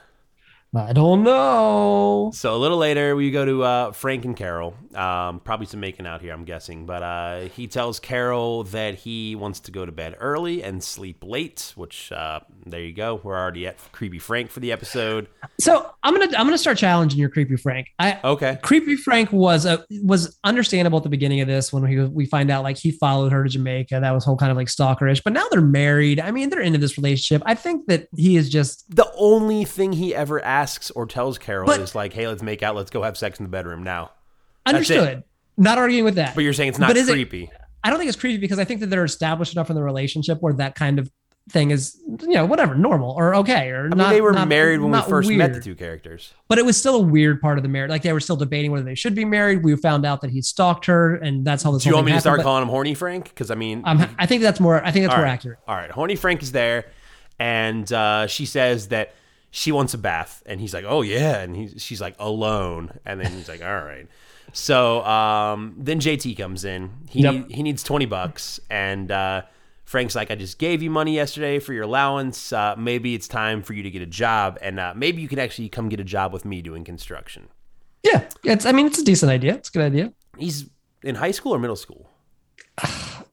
[0.74, 2.30] I don't know.
[2.32, 4.74] So a little later, we go to uh, Frank and Carol.
[4.94, 6.86] Um, probably some making out here, I'm guessing.
[6.86, 11.24] But uh, he tells Carol that he wants to go to bed early and sleep
[11.24, 11.72] late.
[11.74, 13.20] Which uh, there you go.
[13.22, 15.26] We're already at creepy Frank for the episode.
[15.58, 17.88] So I'm gonna I'm gonna start challenging your creepy Frank.
[17.98, 18.58] I Okay.
[18.62, 22.48] creepy Frank was a was understandable at the beginning of this when we we find
[22.48, 23.98] out like he followed her to Jamaica.
[24.00, 25.22] That was whole kind of like stalkerish.
[25.24, 26.20] But now they're married.
[26.20, 27.42] I mean, they're into this relationship.
[27.44, 31.66] I think that he is just The only thing he ever asks or tells Carol
[31.66, 32.74] But- is like, "Hey, let's make out.
[32.76, 34.10] Let's go have sex in the bedroom now."
[34.66, 35.24] Understood.
[35.56, 36.34] Not arguing with that.
[36.34, 37.50] But you're saying it's not But is it- creepy.
[37.82, 40.38] I don't think it's creepy because I think that they're established enough in the relationship
[40.40, 41.10] where that kind of
[41.48, 44.10] thing is you know whatever normal or okay or I mean, not.
[44.10, 46.32] they were not- married when we first met the two characters.
[46.48, 47.90] but it was still a weird part of the marriage.
[47.90, 49.64] Like they were still debating whether they should be married.
[49.64, 51.82] We found out that he stalked her, and that's how this.
[51.82, 53.24] Do you want me thing to start calling him Horny Frank?
[53.30, 54.84] Because I mean, Um, I think that's more.
[54.84, 55.32] I think that's more right.
[55.32, 55.58] accurate.
[55.66, 56.84] All right, Horny Frank is there,
[57.38, 59.14] and uh, she says that
[59.50, 63.20] she wants a bath, and he's like, "Oh yeah," and he, she's like, "Alone," and
[63.20, 64.06] then he's like, "All right."
[64.52, 66.90] So um, then JT comes in.
[67.08, 67.50] He Yep.
[67.50, 69.42] he needs twenty bucks, and uh,
[69.84, 72.52] Frank's like, "I just gave you money yesterday for your allowance.
[72.52, 75.38] Uh, maybe it's time for you to get a job, and uh, maybe you could
[75.38, 77.48] actually come get a job with me doing construction."
[78.02, 78.64] Yeah, it's.
[78.66, 79.54] I mean, it's a decent idea.
[79.54, 80.12] It's a good idea.
[80.38, 80.70] He's
[81.02, 82.08] in high school or middle school.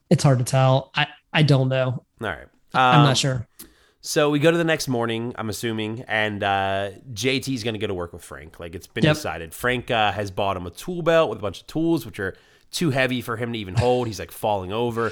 [0.09, 0.91] It's hard to tell.
[0.95, 2.05] I I don't know.
[2.21, 3.46] All right, I'm Um, not sure.
[4.07, 7.87] So we go to the next morning, I'm assuming, and uh, JT's going to go
[7.87, 8.57] to work with Frank.
[8.57, 9.15] Like it's been Yep.
[9.15, 9.53] decided.
[9.53, 12.33] Frank uh, has bought him a tool belt with a bunch of tools, which are
[12.71, 14.07] too heavy for him to even hold.
[14.07, 15.11] He's like falling over.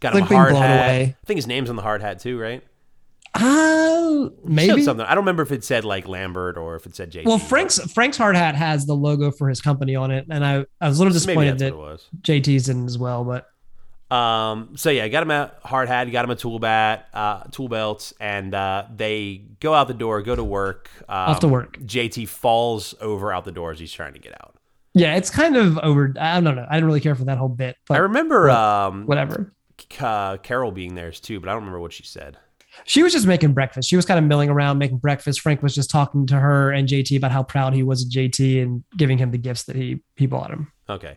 [0.00, 0.76] Got him Like a hard hat.
[0.76, 1.16] away.
[1.22, 2.62] I think his name's on the hard hat too, right?
[3.34, 4.82] Uh, maybe.
[4.82, 5.06] something.
[5.06, 7.24] I don't remember if it said like Lambert or if it said JT.
[7.24, 10.66] Well, Frank's Frank's hard hat has the logo for his company on it, and I
[10.82, 11.72] I was a little disappointed that.
[12.20, 13.24] JT's didn't as well.
[13.24, 13.46] But
[14.14, 17.68] Um, so yeah, got him a hard hat, got him a tool bat, uh, tool
[17.68, 20.90] belt, and uh, they go out the door, go to work.
[21.08, 21.78] Um, Off to work.
[21.78, 24.54] JT falls over out the door as he's trying to get out.
[24.94, 26.14] Yeah, it's kind of over.
[26.20, 26.66] I don't know.
[26.68, 29.52] I didn't really care for that whole bit, I but remember um, whatever.
[29.98, 32.36] uh, Carol being there too, but I don't remember what she said.
[32.84, 33.88] She was just making breakfast.
[33.88, 35.40] She was kind of milling around making breakfast.
[35.40, 38.62] Frank was just talking to her and JT about how proud he was of JT
[38.62, 40.72] and giving him the gifts that he he bought him.
[40.88, 41.16] Okay.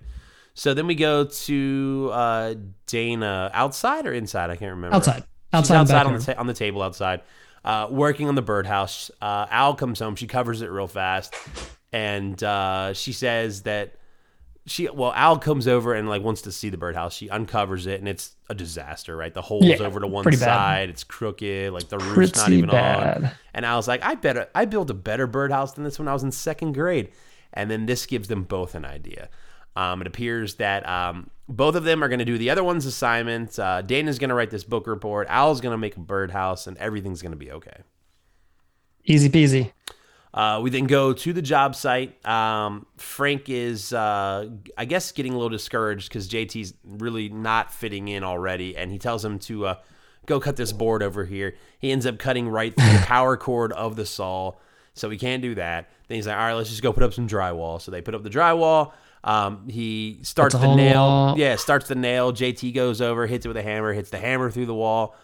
[0.57, 2.55] So then we go to uh,
[2.87, 4.49] Dana outside or inside?
[4.49, 4.95] I can't remember.
[4.95, 5.17] Outside.
[5.23, 7.21] She's Outside, the outside on the, ta- on the table outside,
[7.63, 9.11] uh, working on the birdhouse.
[9.21, 10.15] Uh, Al comes home.
[10.15, 11.35] She covers it real fast,
[11.93, 13.93] and uh, she says that
[14.65, 17.13] she well Al comes over and like wants to see the birdhouse.
[17.15, 19.15] She uncovers it, and it's a disaster.
[19.15, 20.39] Right, the hole's Yeah, over to one bad.
[20.39, 20.89] side.
[20.89, 21.71] It's crooked.
[21.71, 23.29] Like the roof's not even on.
[23.53, 26.23] And Al's like, I bet I built a better birdhouse than this when I was
[26.23, 27.11] in second grade.
[27.53, 29.29] And then this gives them both an idea.
[29.77, 32.87] Um, it appears that um, both of them are going to do the other one's
[32.87, 33.59] assignment.
[33.59, 35.27] Uh, Dana's going to write this book report.
[35.29, 37.83] Al's going to make a birdhouse, and everything's going to be okay.
[39.05, 39.71] Easy peasy.
[40.33, 42.25] Uh, we then go to the job site.
[42.25, 48.07] Um, Frank is, uh, I guess, getting a little discouraged because JT's really not fitting
[48.07, 49.75] in already, and he tells him to uh,
[50.25, 51.55] go cut this board over here.
[51.77, 54.53] He ends up cutting right through the power cord of the saw,
[54.95, 55.87] so he can't do that.
[56.07, 58.15] Then he's like, "All right, let's just go put up some drywall." So they put
[58.15, 58.93] up the drywall.
[59.27, 60.95] Um, he starts the nail.
[61.01, 61.37] wall.
[61.37, 62.31] Yeah, starts the nail.
[62.31, 65.15] JT goes over, hits it with a hammer, hits the hammer through the wall.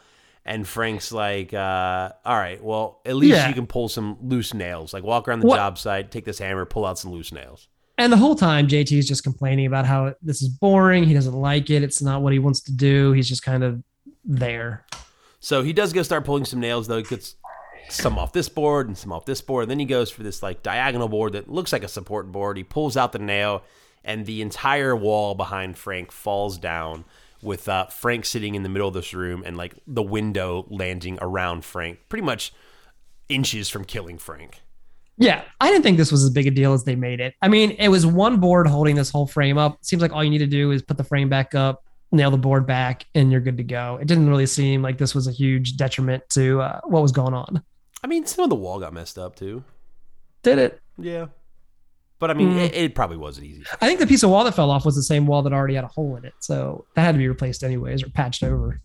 [0.46, 3.48] And Frank's like, uh, all right, well, at least Yeah.
[3.48, 4.94] you can pull some loose nails.
[4.94, 7.70] Like walk around the What- job site, take this hammer, pull out some loose nails.
[7.98, 11.04] And the whole time, JT is just complaining about how this is boring.
[11.06, 11.82] He doesn't like it.
[11.84, 13.14] It's not what he wants to do.
[13.14, 13.82] He's just kind of
[14.26, 14.86] there.
[15.40, 16.98] So he does go start pulling some nails though.
[16.98, 17.36] He gets
[17.90, 19.64] some off this board and some off this board.
[19.64, 22.58] And then he goes for this like diagonal board that looks like a support board.
[22.58, 23.62] He pulls out the nail,
[24.04, 27.06] and the entire wall behind Frank falls down
[27.42, 31.18] with uh, Frank sitting in the middle of this room and like the window landing
[31.22, 32.54] around Frank, pretty much
[33.30, 34.62] inches from killing Frank.
[35.18, 37.36] Yeah, I didn't think this was as big a deal as they made it.
[37.42, 39.78] I mean, it was one board holding this whole frame up.
[39.82, 42.38] Seems like all you need to do is put the frame back up, nail the
[42.38, 44.00] board back, and you're good to go.
[44.02, 47.36] It didn't really seem like this was a huge detriment to uh, what was going
[47.36, 47.64] on.
[48.04, 49.64] I mean, some of the wall got messed up too.
[50.42, 50.82] Did it?
[50.98, 51.28] Yeah.
[52.24, 52.64] But I mean, Mm.
[52.68, 53.64] it, it probably wasn't easy.
[53.82, 55.74] I think the piece of wall that fell off was the same wall that already
[55.76, 58.80] had a hole in it, so that had to be replaced anyways or patched over.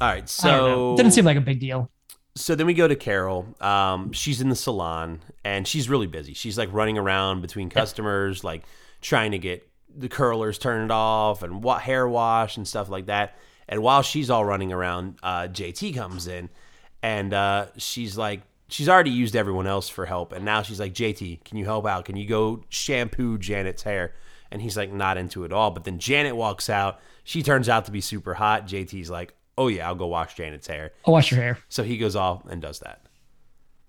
[0.00, 1.90] All right, so didn't seem like a big deal.
[2.34, 3.46] so then we go to Carol.
[3.60, 6.32] Um, she's in the salon and she's really busy.
[6.32, 8.62] She's like running around between customers, like
[9.02, 13.36] trying to get the curlers turned off and what hair wash and stuff like that.
[13.68, 16.48] And while she's all running around, uh, JT comes in
[17.02, 20.94] and uh, she's like, she's already used everyone else for help, and now she's like,
[20.94, 22.04] JT, can you help out?
[22.04, 24.14] Can you go shampoo Janet's hair?
[24.50, 25.70] And he's like, not into it all.
[25.70, 27.00] But then Janet walks out.
[27.24, 28.66] She turns out to be super hot.
[28.66, 30.92] JT's like, oh yeah, I'll go wash Janet's hair.
[31.06, 31.58] I'll wash your hair.
[31.68, 33.02] So he goes off and does that.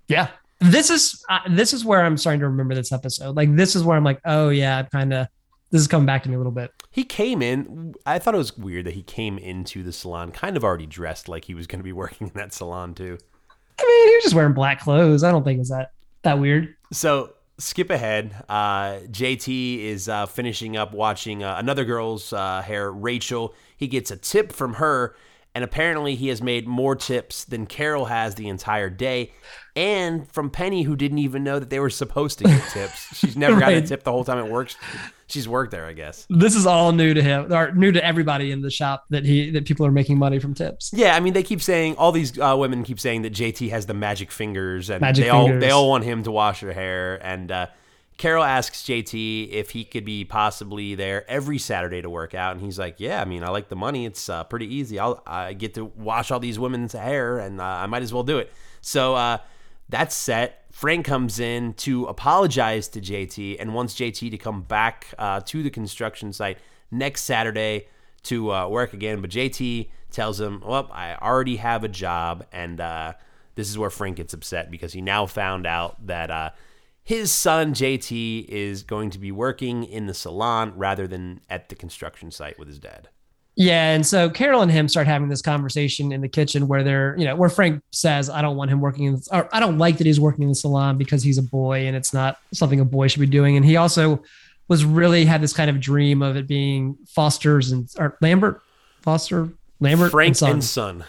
[0.08, 0.28] Yeah.
[0.60, 3.38] This is uh, this is where I'm starting to remember this episode.
[3.38, 5.28] Like this is where I'm like, oh yeah, I'm kind of
[5.72, 6.72] this is coming back to me a little bit.
[6.92, 7.94] He came in.
[8.06, 11.30] I thought it was weird that he came into the salon kind of already dressed
[11.30, 13.20] like he was going to be working in that salon too.
[13.80, 15.24] I mean, he was just wearing black clothes.
[15.24, 16.76] I don't think it's that that weird.
[16.92, 18.36] So skip ahead.
[18.48, 23.54] Uh, JT is uh, finishing up watching uh, another girl's uh, hair, Rachel.
[23.76, 25.16] He gets a tip from her,
[25.56, 29.32] and apparently he has made more tips than Carol has the entire day,
[29.76, 33.16] and from Penny, who didn't even know that they were supposed to get tips.
[33.18, 34.76] She's never gotten a tip the whole time it works.
[35.28, 36.26] She's worked there, I guess.
[36.30, 39.52] This is all new to him, or new to everybody in the shop that he
[39.52, 40.92] that people are making money from tips.
[40.94, 43.86] Yeah, I mean, they keep saying all these uh, women keep saying that JT has
[43.86, 47.20] the magic fingers, and Magic they all they all want him to wash their hair.
[47.26, 47.68] And uh,
[48.20, 52.62] Carol asks JT if he could be possibly there every Saturday to work out, and
[52.62, 54.06] he's like, "Yeah, I mean, I like the money.
[54.06, 55.00] It's uh, pretty easy.
[55.00, 58.24] I'll I get to wash all these women's hair, and uh, I might as well
[58.24, 58.52] do it."
[58.82, 59.38] So uh,
[59.88, 60.66] that's set.
[60.70, 65.64] Frank comes in to apologize to JT and wants JT to come back uh, to
[65.64, 66.58] the construction site
[66.92, 67.88] next Saturday
[68.24, 69.22] to uh, work again.
[69.22, 72.46] But JT tells him, Well, I already have a job.
[72.52, 73.14] And uh,
[73.56, 76.54] this is where Frank gets upset because he now found out that
[77.04, 81.76] his son, JT, is going to be working in the salon rather than at the
[81.76, 83.10] construction site with his dad.
[83.56, 87.14] Yeah, and so Carol and him start having this conversation in the kitchen where they're,
[87.18, 89.98] you know, where Frank says, "I don't want him working in, or I don't like
[89.98, 92.86] that he's working in the salon because he's a boy and it's not something a
[92.86, 94.24] boy should be doing." And he also
[94.70, 98.62] was really had this kind of dream of it being Foster's and or Lambert,
[99.02, 99.50] Foster,
[99.82, 100.52] Lambert, Frank and son.
[100.52, 101.06] and son.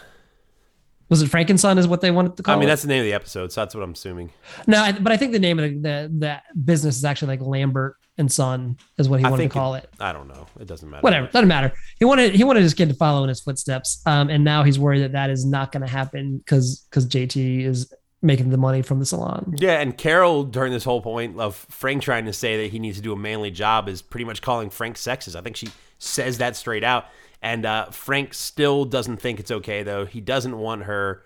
[1.11, 2.71] Was it Frank and Son is what they wanted to call I mean, it?
[2.71, 4.31] that's the name of the episode, so that's what I'm assuming.
[4.65, 7.41] No, I, but I think the name of the, the the business is actually like
[7.41, 9.89] Lambert and Son is what he wanted to call it.
[9.99, 10.47] I don't know.
[10.57, 11.01] It doesn't matter.
[11.01, 11.73] Whatever, doesn't matter.
[11.99, 14.79] He wanted he wanted his kid to follow in his footsteps, um, and now he's
[14.79, 18.81] worried that that is not going to happen because because JT is making the money
[18.81, 19.53] from the salon.
[19.57, 22.95] Yeah, and Carol during this whole point of Frank trying to say that he needs
[22.95, 25.35] to do a manly job is pretty much calling Frank sexist.
[25.35, 27.05] I think she says that straight out,
[27.41, 30.05] and uh, Frank still doesn't think it's okay though.
[30.05, 31.23] He doesn't want her.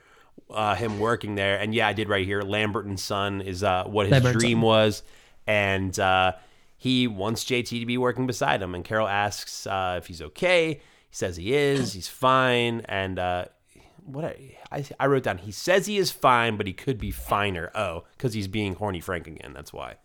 [0.49, 2.41] Uh, him working there, and yeah, I did right here.
[2.41, 4.61] Lambert and Son is uh, what his Lambert dream Son.
[4.61, 5.03] was,
[5.47, 6.33] and uh,
[6.77, 8.75] he wants JT to be working beside him.
[8.75, 10.73] And Carol asks uh, if he's okay.
[10.73, 11.93] He says he is.
[11.93, 12.81] He's fine.
[12.81, 13.45] And uh,
[14.03, 17.09] what I, I I wrote down, he says he is fine, but he could be
[17.09, 17.71] finer.
[17.73, 19.51] Oh, because he's being horny Frank again.
[19.53, 19.95] That's why.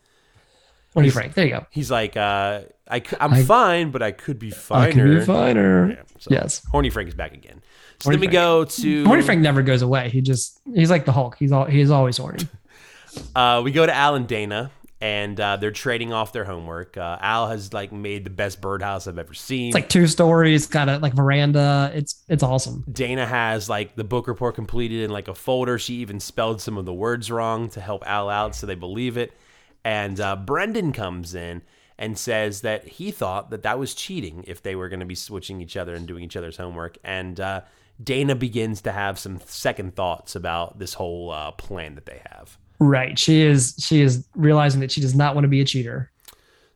[0.93, 1.35] What do you Frank?
[1.35, 1.67] There you go.
[1.71, 4.89] He's like, uh, I, am I- fine, but I could be finer.
[4.89, 5.91] I can be finer.
[5.91, 6.63] Yeah, so Yes.
[6.71, 7.63] Horny Frank is back again.
[8.01, 8.33] So Horny then we Frank.
[8.33, 10.09] go to Horny Frank never goes away.
[10.11, 11.37] He just he's like the Hulk.
[11.39, 12.45] He's all he's always horny.
[13.35, 16.97] Uh, we go to Al and Dana, and uh, they're trading off their homework.
[16.97, 19.71] Uh, Al has like made the best birdhouse I've ever seen.
[19.71, 21.91] It's like two stories, got a like veranda.
[21.93, 22.85] It's it's awesome.
[22.91, 25.77] Dana has like the book report completed in like a folder.
[25.77, 29.17] She even spelled some of the words wrong to help Al out so they believe
[29.17, 29.33] it.
[29.85, 31.63] And uh, Brendan comes in
[31.99, 35.15] and says that he thought that that was cheating if they were going to be
[35.15, 36.97] switching each other and doing each other's homework.
[37.05, 37.63] And uh,
[38.03, 42.57] Dana begins to have some second thoughts about this whole uh, plan that they have.
[42.79, 43.19] Right.
[43.19, 46.11] She is she is realizing that she does not want to be a cheater.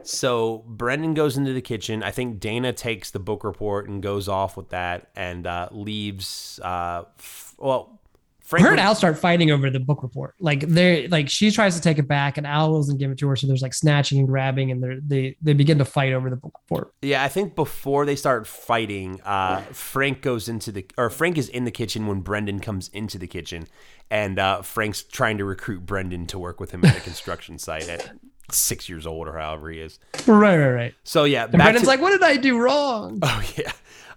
[0.02, 2.02] So Brendan goes into the kitchen.
[2.02, 6.60] I think Dana takes the book report and goes off with that and uh, leaves.
[6.62, 8.02] Uh, f- well,
[8.44, 10.34] Frank Her and Al start fighting over the book report.
[10.38, 13.28] Like they like she tries to take it back and Al doesn't give it to
[13.28, 13.36] her.
[13.36, 16.36] So there's like snatching and grabbing and they they they begin to fight over the
[16.36, 16.92] book report.
[17.00, 21.48] Yeah, I think before they start fighting, uh, Frank goes into the or Frank is
[21.48, 23.66] in the kitchen when Brendan comes into the kitchen,
[24.10, 27.88] and uh, Frank's trying to recruit Brendan to work with him at the construction site
[27.88, 28.12] at
[28.50, 29.98] six years old or however he is.
[30.26, 30.94] Right, right, right.
[31.02, 33.20] So yeah, And Brendan's to, like, what did I do wrong?
[33.22, 33.72] Oh yeah.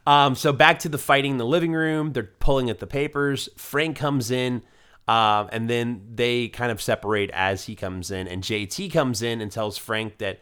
[0.08, 2.14] Um, so back to the fighting in the living room.
[2.14, 3.50] They're pulling at the papers.
[3.58, 4.62] Frank comes in,
[5.06, 8.26] um, and then they kind of separate as he comes in.
[8.30, 10.40] And JT comes in and tells Frank that,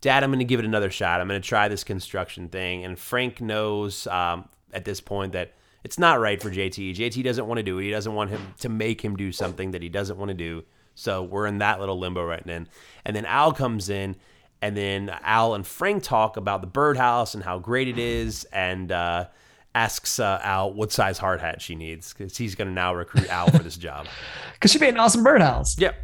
[0.00, 1.20] "Dad, I'm going to give it another shot.
[1.20, 5.54] I'm going to try this construction thing." And Frank knows um, at this point that
[5.82, 6.94] it's not right for JT.
[6.94, 7.82] JT doesn't want to do it.
[7.82, 10.62] He doesn't want him to make him do something that he doesn't want to do.
[10.94, 12.68] So we're in that little limbo right then.
[13.04, 14.14] And then Al comes in,
[14.62, 18.92] and then Al and Frank talk about the birdhouse and how great it is, and
[18.92, 19.26] uh,
[19.74, 23.28] asks uh, Al what size hard hat she needs because he's going to now recruit
[23.28, 24.06] Al for this job.
[24.54, 25.78] Because she made an awesome birdhouse.
[25.78, 25.94] Yep.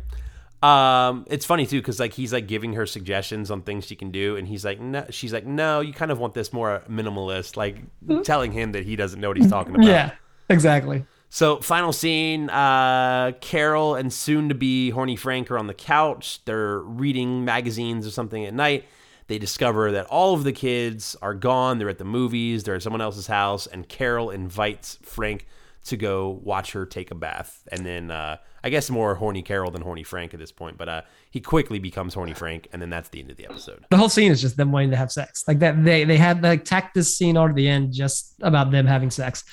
[0.63, 4.11] Um, it's funny too because like he's like giving her suggestions on things she can
[4.11, 7.57] do, and he's like, no, she's like, no, you kind of want this more minimalist,
[7.57, 7.83] like
[8.25, 9.87] telling him that he doesn't know what he's talking about.
[9.87, 10.13] Yeah,
[10.49, 11.05] exactly.
[11.37, 16.43] So, final scene uh, Carol and soon to be Horny Frank are on the couch.
[16.47, 18.87] They're reading magazines or something at night.
[19.27, 21.77] They discover that all of the kids are gone.
[21.77, 25.47] They're at the movies, they're at someone else's house, and Carol invites Frank
[25.85, 27.69] to go watch her take a bath.
[27.71, 30.89] And then, uh, I guess more Horny Carol than Horny Frank at this point, but
[30.89, 33.85] uh, he quickly becomes Horny Frank, and then that's the end of the episode.
[33.91, 35.45] The whole scene is just them wanting to have sex.
[35.47, 38.87] Like that, they they had like tacked this scene on the end just about them
[38.87, 39.45] having sex.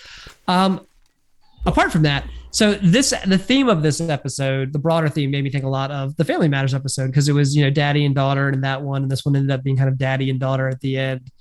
[0.47, 0.87] Um,
[1.65, 5.49] apart from that, so this the theme of this episode, the broader theme, made me
[5.49, 8.13] think a lot of the Family Matters episode because it was you know daddy and
[8.13, 10.67] daughter, and that one, and this one ended up being kind of daddy and daughter
[10.67, 11.31] at the end.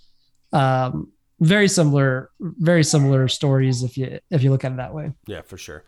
[0.52, 5.12] Um, very similar, very similar stories if you if you look at it that way.
[5.26, 5.84] Yeah, for sure.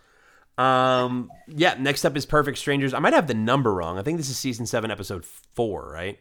[0.59, 2.93] Um, yeah, next up is Perfect Strangers.
[2.93, 3.99] I might have the number wrong.
[3.99, 6.19] I think this is season seven, episode four, right?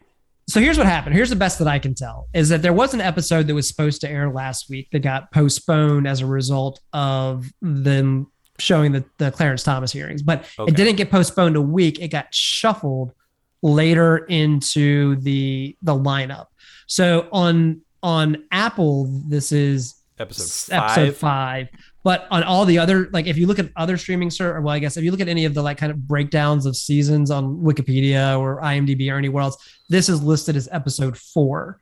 [0.48, 1.14] So here's what happened.
[1.16, 3.66] Here's the best that I can tell is that there was an episode that was
[3.66, 9.04] supposed to air last week that got postponed as a result of them showing the,
[9.18, 10.70] the Clarence Thomas hearings, but Okay.
[10.70, 11.98] it didn't get postponed a week.
[12.00, 13.12] It got shuffled
[13.62, 16.46] later into the the lineup.
[16.86, 20.90] So on on Apple, this is Episode five.
[20.98, 21.68] episode five.
[22.04, 24.78] But on all the other, like if you look at other streaming ser, well, I
[24.78, 27.56] guess if you look at any of the like kind of breakdowns of seasons on
[27.56, 29.56] Wikipedia or IMDb or anywhere else,
[29.88, 31.80] this is listed as episode four.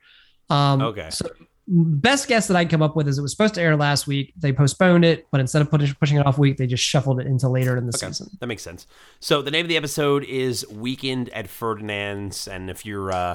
[0.49, 1.11] Um, Okay.
[1.11, 1.29] So
[1.69, 4.33] best guess that I'd come up with is it was supposed to air last week.
[4.37, 7.27] They postponed it, but instead of pushing pushing it off week, they just shuffled it
[7.27, 8.29] into later in the Okay, season.
[8.41, 8.87] that makes sense.
[9.21, 13.35] So the name of the episode is Weekend at Ferdinand's, and if you're uh,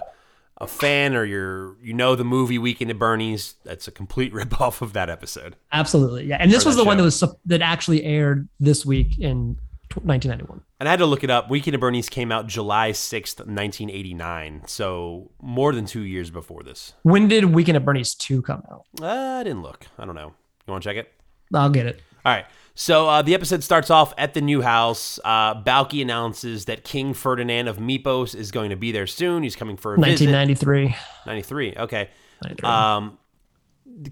[0.59, 4.81] a fan or you're you know the movie Weekend at Bernie's, that's a complete ripoff
[4.81, 5.55] of that episode.
[5.71, 6.37] Absolutely, yeah.
[6.39, 9.57] And this was the one that was that actually aired this week in
[9.95, 10.61] 1991.
[10.79, 11.49] And I had to look it up.
[11.49, 14.61] Weekend at Bernie's came out July sixth, nineteen eighty nine.
[14.67, 16.93] So more than two years before this.
[17.03, 18.85] When did Weekend at Bernie's two come out?
[19.01, 19.87] Uh, I didn't look.
[19.97, 20.33] I don't know.
[20.67, 21.11] You want to check it?
[21.53, 22.01] I'll get it.
[22.25, 22.45] All right.
[22.79, 25.19] So uh, the episode starts off at the new house.
[25.25, 29.41] Uh, Balky announces that King Ferdinand of Mypos is going to be there soon.
[29.41, 30.29] He's coming for a visit.
[30.29, 30.95] 1993.
[31.25, 31.73] 93.
[31.75, 32.09] Okay.
[32.43, 32.69] 93.
[32.69, 33.17] Um,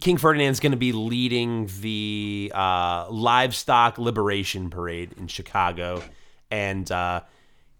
[0.01, 6.01] King Ferdinand's going to be leading the uh, livestock liberation parade in Chicago,
[6.49, 7.21] and uh,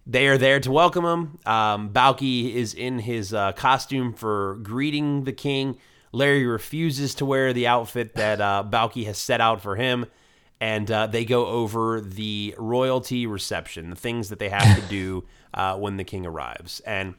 [0.06, 1.40] they are there to welcome him.
[1.48, 5.80] Um, Balky is in his uh, costume for greeting the king.
[6.12, 10.06] Larry refuses to wear the outfit that uh, Balky has set out for him,
[10.62, 15.26] and uh, they go over the royalty reception, the things that they have to do
[15.54, 17.16] uh, when the king arrives, and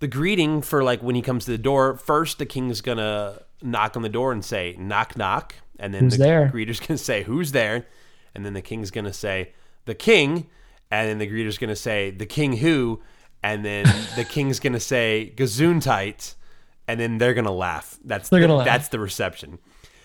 [0.00, 1.96] the greeting for like when he comes to the door.
[1.96, 6.18] First, the king's gonna knock on the door and say "knock knock," and then Who's
[6.18, 6.48] the there?
[6.48, 7.86] greeter's gonna say "who's there,"
[8.34, 9.52] and then the king's gonna say
[9.84, 10.48] "the king,"
[10.90, 13.00] and then the greeter's gonna say "the king who,"
[13.42, 16.34] and then the king's gonna say "gesundheit,"
[16.88, 17.98] and then they're gonna laugh.
[18.04, 18.66] That's They're the, gonna laugh.
[18.66, 19.58] that's the reception.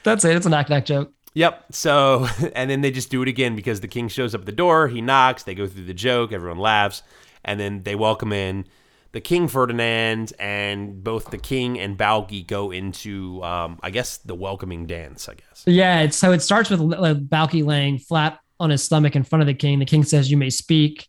[0.04, 0.36] That's it.
[0.38, 1.12] It's a knock knock joke.
[1.40, 1.68] Yep.
[1.72, 4.52] So, and then they just do it again because the king shows up at the
[4.52, 4.90] door.
[4.90, 5.44] He knocks.
[5.44, 6.34] They go through the joke.
[6.34, 7.02] Everyone laughs,
[7.46, 8.66] and then they welcome in
[9.14, 14.36] the King Ferdinand, and both the king and Balky go into, um, I guess, the
[14.36, 15.30] welcoming dance.
[15.30, 15.64] I guess.
[15.66, 16.02] Yeah.
[16.02, 19.48] It's, so it starts with uh, Balky laying flat on his stomach in front of
[19.48, 19.80] the king.
[19.80, 21.08] The king says, "You may speak."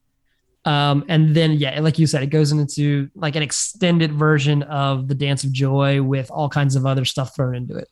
[0.64, 5.09] Um, and then, yeah, like you said, it goes into like an extended version of
[5.09, 7.88] the Dance of Joy with all kinds of other stuff thrown into it.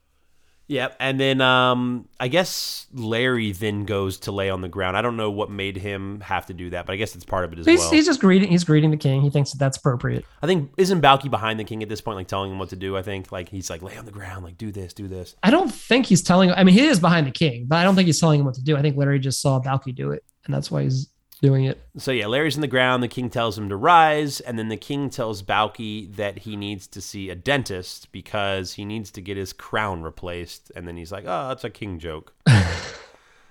[0.68, 0.96] Yep.
[1.00, 4.96] And then, um, I guess Larry then goes to lay on the ground.
[4.98, 7.44] I don't know what made him have to do that, but I guess it's part
[7.44, 7.90] of it as He's, well.
[7.90, 8.50] he's just greeting.
[8.50, 9.22] He's greeting the king.
[9.22, 10.26] He thinks that that's appropriate.
[10.42, 12.76] I think isn't Balky behind the king at this point, like telling him what to
[12.76, 12.96] do.
[12.96, 15.34] I think like he's like lay on the ground, like do this, do this.
[15.42, 16.50] I don't think he's telling.
[16.52, 18.54] I mean, he is behind the king, but I don't think he's telling him what
[18.56, 18.76] to do.
[18.76, 21.08] I think Larry just saw Balky do it, and that's why he's
[21.40, 21.80] doing it.
[21.96, 23.02] So yeah, Larry's in the ground.
[23.02, 26.86] The king tells him to rise, and then the king tells Balky that he needs
[26.88, 30.72] to see a dentist because he needs to get his crown replaced.
[30.74, 32.34] And then he's like, "Oh, that's a king joke."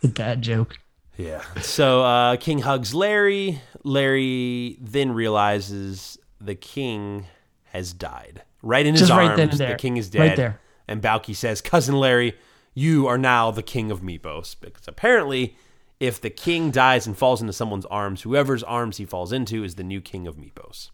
[0.02, 0.78] The dad joke.
[1.18, 1.42] Yeah.
[1.62, 3.62] So uh, King hugs Larry.
[3.84, 7.26] Larry then realizes the king
[7.66, 8.44] has died.
[8.62, 10.20] Right in his Just arms, right then and the king is dead.
[10.20, 10.62] Right there.
[10.88, 12.36] And Balky says, "Cousin Larry,
[12.74, 15.58] you are now the king of Mypos." Because apparently,
[16.00, 19.76] if the king dies and falls into someone's arms, whoever's arms he falls into is
[19.76, 20.90] the new king of Mypos.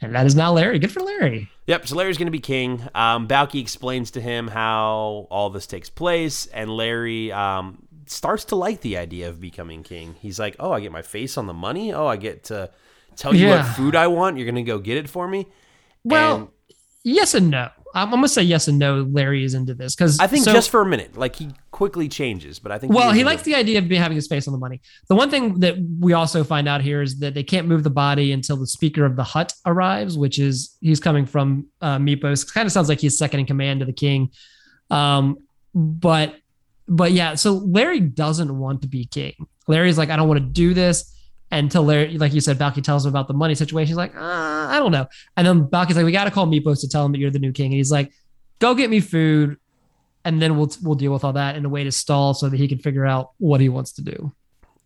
[0.00, 0.78] And that is now Larry.
[0.78, 1.50] Good for Larry.
[1.66, 2.82] Yep, so Larry's going to be king.
[2.94, 8.56] Um, Balky explains to him how all this takes place, and Larry um, starts to
[8.56, 10.14] like the idea of becoming king.
[10.20, 11.92] He's like, "Oh, I get my face on the money.
[11.94, 12.70] Oh, I get to
[13.16, 13.62] tell you Yeah.
[13.66, 14.36] what food I want.
[14.36, 15.46] You're going to go get it for me."
[16.04, 16.48] Well, And
[17.02, 17.70] yes and no.
[17.94, 19.02] I'm, gonna say yes and no.
[19.02, 22.58] Larry is into this because I think just for a minute, like he quickly changes,
[22.58, 24.58] but I think well, is he likes the idea of having his face on the
[24.58, 24.80] money.
[25.08, 27.90] The one thing that we also find out here is that they can't move the
[27.90, 32.52] body until the speaker of the hut arrives, which is he's coming from uh, Mypos.
[32.52, 34.30] Kind of sounds like he's second in command to the king.
[34.90, 35.38] Um,
[35.74, 36.36] but
[36.88, 39.34] but yeah, so Larry doesn't want to be king.
[39.68, 41.15] Larry's like, I don't want to do this
[41.50, 43.88] until Larry, like you said, Balky tells him about the money situation.
[43.88, 45.06] He's like, uh, I don't know.
[45.36, 47.38] And then Balky's like, we got to call Mypos to tell him that you're the
[47.38, 47.66] new king.
[47.66, 48.12] And he's like,
[48.58, 49.56] go get me food,
[50.24, 52.56] and then we'll we'll deal with all that in a way to stall so that
[52.56, 54.32] he can figure out what he wants to do.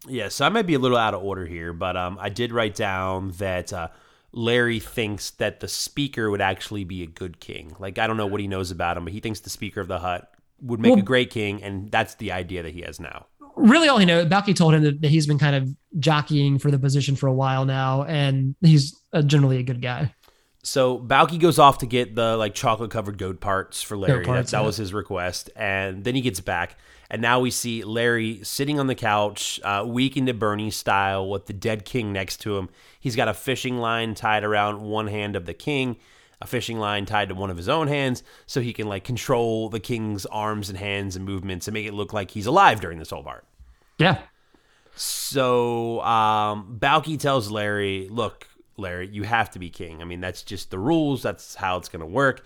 [0.09, 2.53] Yeah, so I might be a little out of order here, but um, I did
[2.53, 3.88] write down that uh,
[4.33, 7.75] Larry thinks that the speaker would actually be a good king.
[7.79, 9.88] Like I don't know what he knows about him, but he thinks the speaker of
[9.88, 13.01] the hut would make Well- a great king, and that's the idea that he has
[13.01, 13.27] now.
[13.56, 16.78] Really, all he knows, Balky told him that, he's been kind of jockeying for the
[16.78, 20.14] position for a while now, and he's uh, generally a good guy.
[20.62, 24.24] So Balky goes off to get the like chocolate covered goat parts for Larry.
[24.24, 24.66] parts, that that yeah.
[24.66, 26.77] was his request, and then he gets back,
[27.10, 31.46] and now we see Larry sitting on the couch, uh, Weekend at Bernie style, with
[31.46, 32.68] the dead king next to him.
[33.00, 35.96] He's got a fishing line tied around one hand of the king,
[36.40, 39.68] a fishing line tied to one of his own hands, so he can like control
[39.68, 42.98] the king's arms and hands and movements and make it look like he's alive during
[42.98, 43.44] this whole part.
[43.98, 44.18] Yeah,
[44.94, 50.00] So um, Balky tells Larry, "Look, Larry, you have to be king.
[50.02, 51.22] I mean, that's just the rules.
[51.22, 52.44] That's how it's going to work."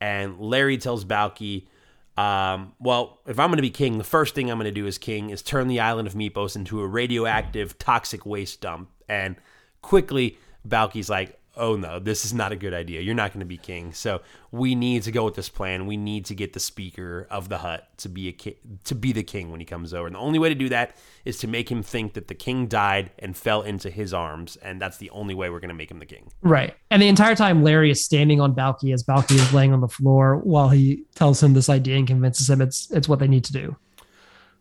[0.00, 1.68] And Larry tells Balky,
[2.16, 4.86] um, "Well, if I'm going to be king, the first thing I'm going to do
[4.86, 9.36] as king is turn the island of Mypos into a radioactive, toxic waste dump." And
[9.82, 13.00] quickly, Balky's like, "Oh no, this is not a good idea.
[13.00, 13.92] You're not going to be king.
[13.92, 15.86] So we need to go with this plan.
[15.86, 19.12] We need to get the speaker of the hut to be a ki- to be
[19.12, 20.06] the king when he comes over.
[20.06, 22.66] And the only way to do that is to make him think that the king
[22.66, 25.90] died and fell into his arms, and that's the only way we're going to make
[25.90, 26.74] him the king." right.
[26.90, 29.88] And the entire time, Larry is standing on Balky as Balky is laying on the
[29.88, 33.44] floor while he tells him this idea and convinces him it's it's what they need
[33.44, 33.76] to do.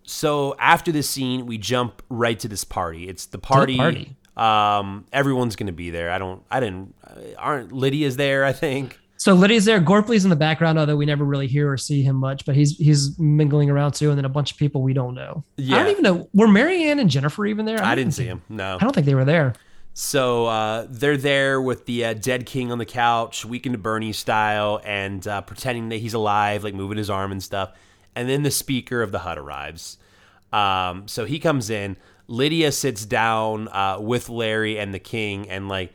[0.04, 3.08] So after this scene, we jump right to this party.
[3.08, 3.78] It's the party.
[3.78, 4.16] party.
[4.36, 6.12] Um, everyone's going to be there.
[6.12, 6.42] I don't.
[6.50, 6.96] I didn't.
[7.06, 8.46] Uh, aren't Lydia's there?
[8.46, 9.00] I think.
[9.18, 9.80] So Lydia's there.
[9.80, 12.46] Gorpley's in the background, although we never really hear or see him much.
[12.46, 15.44] But he's he's mingling around too, and then a bunch of people we don't know.
[15.56, 15.78] Yeah.
[15.78, 16.30] I don't even know.
[16.34, 17.82] Were Mary Anne and Jennifer even there?
[17.82, 18.42] I don't didn't see him.
[18.50, 18.76] No.
[18.76, 19.54] I don't think they were there.
[19.94, 24.12] So uh, they're there with the uh, dead king on the couch, Weekend at Bernie
[24.12, 27.72] style, and uh, pretending that he's alive, like moving his arm and stuff.
[28.16, 30.00] And then the speaker of the hut arrives.
[30.52, 31.96] Um, so he comes in.
[32.28, 35.94] Lydia sits down uh, with Larry and the king, and like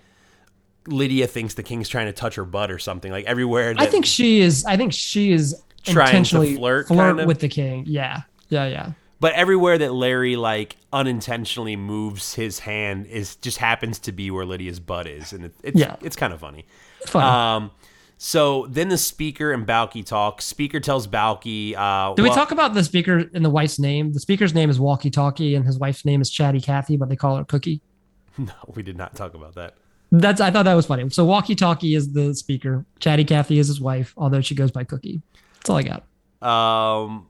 [0.87, 3.11] Lydia thinks the king's trying to touch her butt or something.
[3.13, 3.75] Like everywhere.
[3.79, 4.65] I think she is.
[4.65, 7.27] I think she is Trying to intentionally flirt, kind of?
[7.27, 7.85] with the king.
[7.87, 8.93] Yeah, yeah, yeah.
[9.21, 14.45] But everywhere that Larry like unintentionally moves his hand is just happens to be where
[14.45, 15.97] Lydia's butt is, and it, it's Yeah.
[16.03, 16.67] it's kind of funny.
[17.01, 17.23] It's fun.
[17.25, 17.71] Um,
[18.19, 20.43] so then the speaker and Balky talk.
[20.43, 24.13] Speaker tells Balky, uh, Did we well- talk about the speaker and the wife's name?
[24.13, 27.17] The speaker's name is Walkie Talkie, and his wife's name is Chatty Cathy, but they
[27.17, 27.81] call her Cookie.
[28.39, 29.75] No, we did not talk about that.
[30.13, 31.11] That's I thought that was funny.
[31.11, 32.87] So Walkie Talkie is the speaker.
[33.01, 35.21] Chatty Cathy is his wife, although she goes by Cookie.
[35.57, 36.05] That's all I got.
[36.49, 37.27] Um,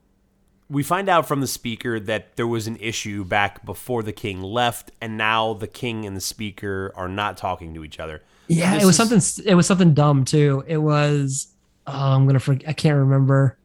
[0.69, 4.41] we find out from the speaker that there was an issue back before the king
[4.41, 8.21] left, and now the king and the speaker are not talking to each other.
[8.49, 9.45] Yeah, This it was is- something.
[9.51, 10.63] It was something dumb too.
[10.67, 11.47] It was.
[11.87, 12.67] Oh, I'm gonna forget.
[12.67, 13.57] I can't remember.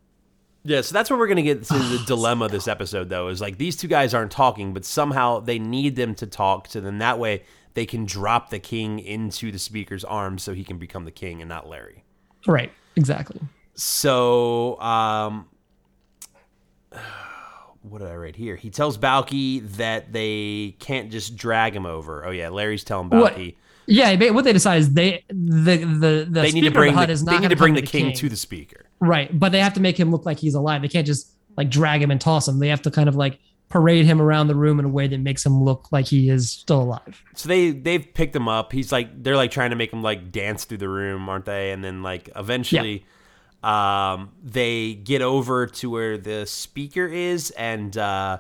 [0.67, 3.59] Yeah, so that's where we're gonna get to the dilemma this episode, though, is like
[3.59, 7.19] these two guys aren't talking, but somehow they need them to talk, so then that
[7.19, 7.43] way
[7.75, 11.41] they can drop the king into the speaker's arms, so he can become the king
[11.43, 12.05] and not Larry.
[12.47, 12.71] Right.
[12.97, 13.41] Exactly.
[13.75, 15.47] So, um,
[17.83, 18.57] what did I write here?
[18.57, 22.25] He tells Balky that they can't just drag him over.
[22.25, 23.31] Oh yeah, Larry's telling What?
[23.33, 24.31] Balky Yeah.
[24.31, 27.33] What they decide is they the the the they need to bring the the, they
[27.33, 28.87] need gonna bring the king, to the speaker.
[29.01, 30.83] Right, but they have to make him look like he's alive.
[30.83, 32.59] They can't just like drag him and toss him.
[32.59, 35.19] They have to kind of like parade him around the room in a way that
[35.19, 37.23] makes him look like he is still alive.
[37.35, 38.73] So they they've picked him up.
[38.73, 41.73] He's like they're like trying to make him like dance through the room, aren't they?
[41.73, 43.05] And then like eventually,
[43.63, 48.39] um, they get over to where the speaker is, and uh,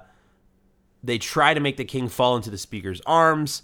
[1.03, 3.62] they try to make the king fall into the speaker's arms,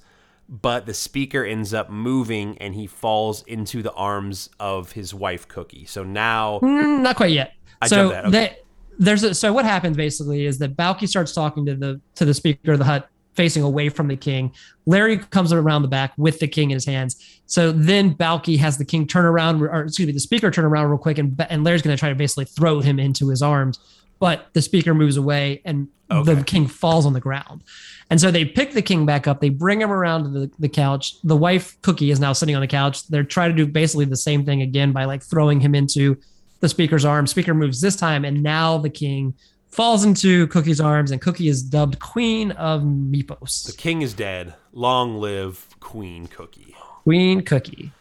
[0.51, 5.47] but the speaker ends up moving, and he falls into the arms of his wife
[5.47, 5.87] Cookie.
[5.87, 7.55] So now, Mm, not quite yet.
[7.81, 8.31] I so that, okay.
[8.31, 8.57] they,
[8.99, 12.35] there's a, so what happens basically is that Balky starts talking to the to the
[12.35, 14.53] speaker of the hut facing away from the king.
[14.87, 17.41] Larry comes around the back with the king in his hands.
[17.47, 20.89] So then Balky has the king turn around, or excuse me, the speaker turn around
[20.89, 23.79] real quick, and and Larry's going to try to basically throw him into his arms,
[24.21, 26.35] but the speaker moves away and Okay.
[26.35, 27.63] the king falls on the ground.
[28.11, 29.41] And so they pick the king back up.
[29.41, 31.15] They bring him around to the, the couch.
[31.23, 33.07] The wife, Cookie, is now sitting on the couch.
[33.07, 36.17] They're trying to do basically the same thing again by like throwing him into
[36.59, 37.31] the speaker's arms.
[37.31, 39.35] Speaker moves this time, and now the king
[39.69, 43.65] falls into Cookie's arms, and Cookie is dubbed Queen of Mypos.
[43.67, 44.55] the king is dead.
[44.73, 46.75] Long live Queen Cookie.
[47.05, 47.93] Queen Cookie.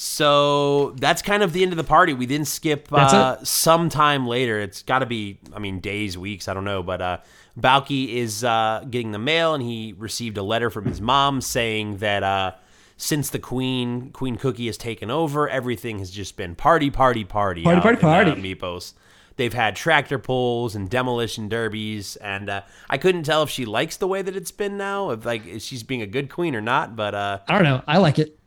[0.00, 2.14] So that's kind of the end of the party.
[2.14, 4.60] We didn't skip uh, some time later.
[4.60, 6.84] It's got to be, I mean, days, weeks, I don't know.
[6.84, 7.18] But uh,
[7.56, 11.96] Balky is uh, getting the mail, and he received a letter from his mom saying
[11.96, 12.52] that uh,
[12.96, 17.64] since the queen, Queen Cookie, has taken over, everything has just been party, party, party,
[17.64, 18.54] Party, out party, in, uh, party.
[18.54, 18.92] Mypos.
[19.34, 23.96] They've had tractor pulls and demolition derbies, and uh, I couldn't tell if she likes
[23.96, 26.60] the way that it's been now, if like if she's being a good queen or
[26.60, 26.94] not.
[26.94, 27.82] But uh, I don't know.
[27.86, 28.37] I like it.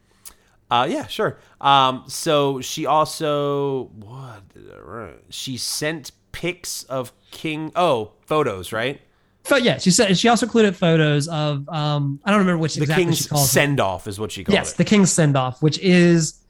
[0.71, 1.37] Uh, yeah, sure.
[1.59, 4.47] Um, so she also what?
[4.53, 5.19] did I write?
[5.29, 7.71] She sent pics of King.
[7.75, 9.01] Oh, photos, right?
[9.49, 12.83] But yeah, she said she also included photos of um I don't remember which The
[12.83, 14.71] exactly king's send off is what she called Yes, it.
[14.71, 16.41] Yes, the king's send off, which is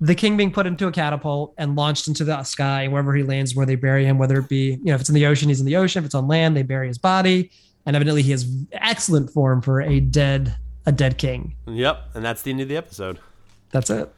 [0.00, 3.22] the king being put into a catapult and launched into the sky, and wherever he
[3.22, 5.48] lands, where they bury him, whether it be, you know, if it's in the ocean,
[5.48, 6.00] he's in the ocean.
[6.00, 7.52] If it's on land, they bury his body.
[7.86, 11.54] And evidently, he has excellent form for a dead a dead king.
[11.68, 13.20] Yep, and that's the end of the episode.
[13.72, 14.12] That's it.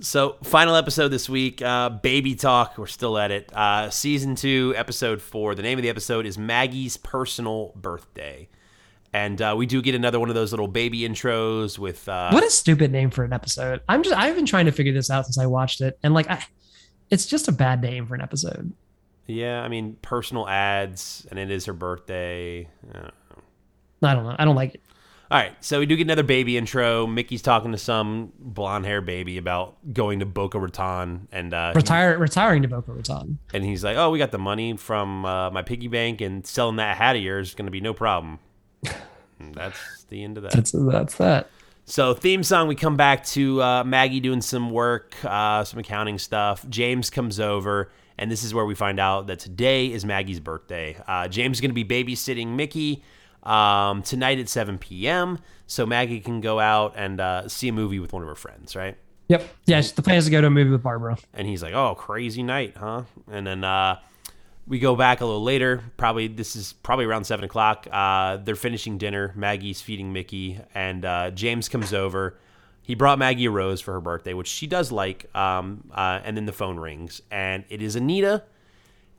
[0.00, 2.76] So, final episode this week, uh, Baby Talk.
[2.76, 3.50] We're still at it.
[3.54, 5.54] Uh, season two, episode four.
[5.54, 8.50] The name of the episode is Maggie's Personal Birthday.
[9.14, 12.06] And uh, we do get another one of those little baby intros with.
[12.06, 13.80] Uh, What a stupid name for an episode.
[13.88, 16.28] I'm just I've been trying to figure this out since I watched it, and like,
[16.28, 16.44] I,
[17.08, 18.74] it's just a bad name for an episode.
[19.26, 22.68] Yeah, I mean, personal ads, and it is her birthday.
[22.94, 23.08] Uh,
[24.02, 24.36] I don't know.
[24.38, 24.82] I don't like it.
[25.28, 27.04] All right, so we do get another baby intro.
[27.04, 32.16] Mickey's talking to some blonde hair baby about going to Boca Raton, and uh, Retire
[32.16, 33.38] retiring to Boca Raton.
[33.52, 36.76] and he's like, "Oh, we got the money from uh, my piggy bank, and selling
[36.76, 38.38] that hat of yours is going to be no problem."
[39.40, 40.52] That's the end of that.
[40.52, 41.50] That's that's that.
[41.86, 46.18] So theme song, we come back to uh, Maggie doing some work, uh, some accounting
[46.18, 46.64] stuff.
[46.68, 50.96] James comes over, and this is where we find out that today is Maggie's birthday.
[51.06, 53.02] Uh, James is going to be babysitting Mickey
[53.42, 55.38] um, tonight at 7 p.m.
[55.66, 58.76] So Maggie can go out and uh, see a movie with one of her friends,
[58.76, 58.96] right?
[59.28, 59.48] Yep.
[59.66, 59.92] Yes.
[59.92, 61.18] the plan is to go to a movie with Barbara.
[61.34, 63.98] And he's like, "Oh, crazy night, huh?" And then uh,
[64.68, 65.82] we go back a little later.
[65.96, 67.86] Probably this is probably around seven o'clock.
[67.90, 69.32] Uh, they're finishing dinner.
[69.34, 72.38] Maggie's feeding Mickey, and uh, James comes over.
[72.82, 75.34] He brought Maggie a rose for her birthday, which she does like.
[75.34, 78.44] Um, uh, and then the phone rings, and it is Anita.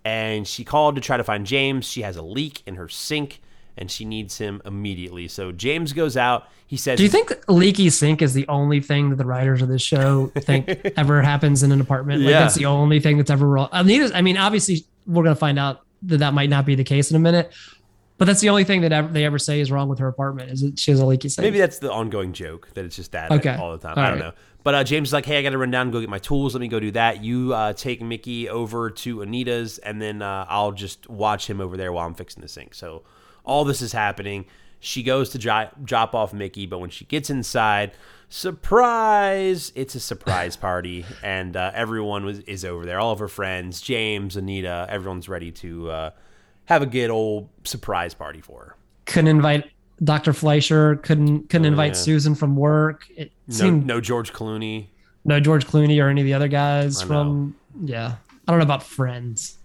[0.06, 1.86] And she called to try to find James.
[1.86, 3.42] She has a leak in her sink,
[3.78, 5.28] and she needs him immediately.
[5.28, 6.48] So James goes out.
[6.68, 9.70] He says, Do you think leaky sink is the only thing that the writers of
[9.70, 10.68] this show think
[10.98, 12.22] ever happens in an apartment?
[12.22, 12.40] Like Yeah.
[12.42, 13.70] that's the only thing that's ever wrong.
[13.72, 17.10] Anita's, I mean, obviously we're gonna find out that that might not be the case
[17.10, 17.54] in a minute,
[18.18, 20.52] but that's the only thing that ever, they ever say is wrong with her apartment
[20.52, 21.44] is that she has a leaky sink.
[21.44, 23.56] Maybe that's the ongoing joke that it's just that Okay.
[23.56, 23.94] all the time.
[23.98, 24.26] All I don't right.
[24.28, 24.34] know.
[24.64, 26.20] But uh, James is like, hey, I got to run down and go get my
[26.20, 26.54] tools.
[26.54, 27.24] Let me go do that.
[27.24, 31.78] You uh, take Mickey over to Anita's, and then uh, I'll just watch him over
[31.78, 32.74] there while I'm fixing the sink.
[32.74, 33.04] So
[33.48, 34.46] all this is happening.
[34.80, 35.40] She goes to
[35.84, 37.94] drop off Mickey, but when she gets inside,
[38.30, 39.72] surprise!
[39.76, 43.00] It's a surprise party, and uh, everyone was, is over there.
[43.00, 46.10] All of her friends, James, Anita, everyone's ready to uh,
[46.66, 48.76] have a good old surprise party for her.
[49.06, 49.72] couldn't invite
[50.04, 50.34] Dr.
[50.34, 52.04] Fleischer, couldn't couldn't invite Oh, yeah.
[52.04, 53.08] Susan from work.
[53.16, 54.88] It No, seemed no George Clooney.
[55.26, 58.16] no George Clooney or any of the other guys from yeah.
[58.48, 59.58] I don't know about Friends.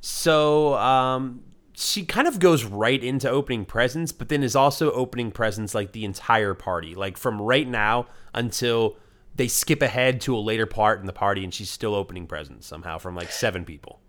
[0.00, 1.42] So um,
[1.78, 5.92] she kind of goes right into opening presents, but then is also opening presents like
[5.92, 8.96] the entire party, like from right now until
[9.34, 12.66] they skip ahead to a later part in the party, and she's still opening presents
[12.66, 14.00] somehow from like seven people.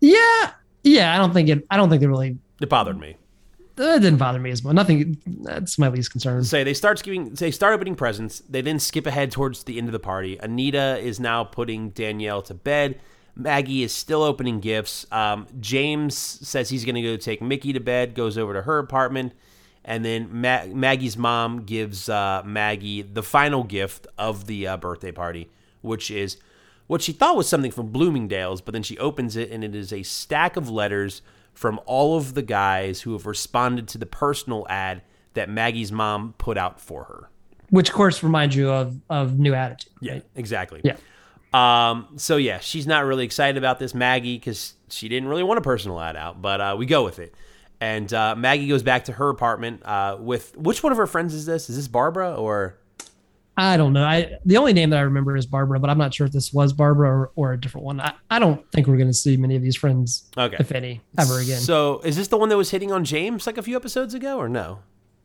[0.00, 0.52] Yeah,
[0.84, 1.14] yeah.
[1.14, 1.66] I don't think it.
[1.70, 2.36] I don't think it really.
[2.60, 3.16] It bothered me.
[3.78, 4.74] Uh, it didn't bother me as much.
[4.74, 5.16] Nothing.
[5.26, 6.44] That's my least concern.
[6.44, 8.40] Say they start giving, they start opening presents.
[8.40, 10.36] They then skip ahead towards the end of the party.
[10.36, 13.00] Anita is now putting Danielle to bed.
[13.34, 15.06] Maggie is still opening gifts.
[15.10, 18.14] Um, James says he's going to go take Mickey to bed.
[18.14, 19.32] Goes over to her apartment,
[19.84, 25.12] and then Ma- Maggie's mom gives uh, Maggie the final gift of the uh, birthday
[25.12, 26.36] party, which is
[26.86, 29.92] what she thought was something from Bloomingdale's, but then she opens it and it is
[29.92, 31.22] a stack of letters
[31.54, 35.02] from all of the guys who have responded to the personal ad
[35.34, 37.30] that Maggie's mom put out for her.
[37.70, 39.92] Which of course reminds you of of New Attitude.
[40.00, 40.24] Yeah, right?
[40.36, 40.82] exactly.
[40.84, 40.96] Yeah.
[41.52, 45.58] Um, so yeah, she's not really excited about this Maggie because she didn't really want
[45.58, 47.34] a personal ad out, but uh, we go with it.
[47.80, 51.34] And uh, Maggie goes back to her apartment uh, with which one of her friends
[51.34, 51.68] is this?
[51.68, 52.78] Is this Barbara or
[53.56, 54.04] I don't know.
[54.04, 56.52] I the only name that I remember is Barbara, but I'm not sure if this
[56.54, 58.00] was Barbara or, or a different one.
[58.00, 60.56] I, I don't think we're going to see many of these friends, okay?
[60.58, 61.60] if any, ever again.
[61.60, 64.38] So is this the one that was hitting on James like a few episodes ago
[64.38, 64.78] or no?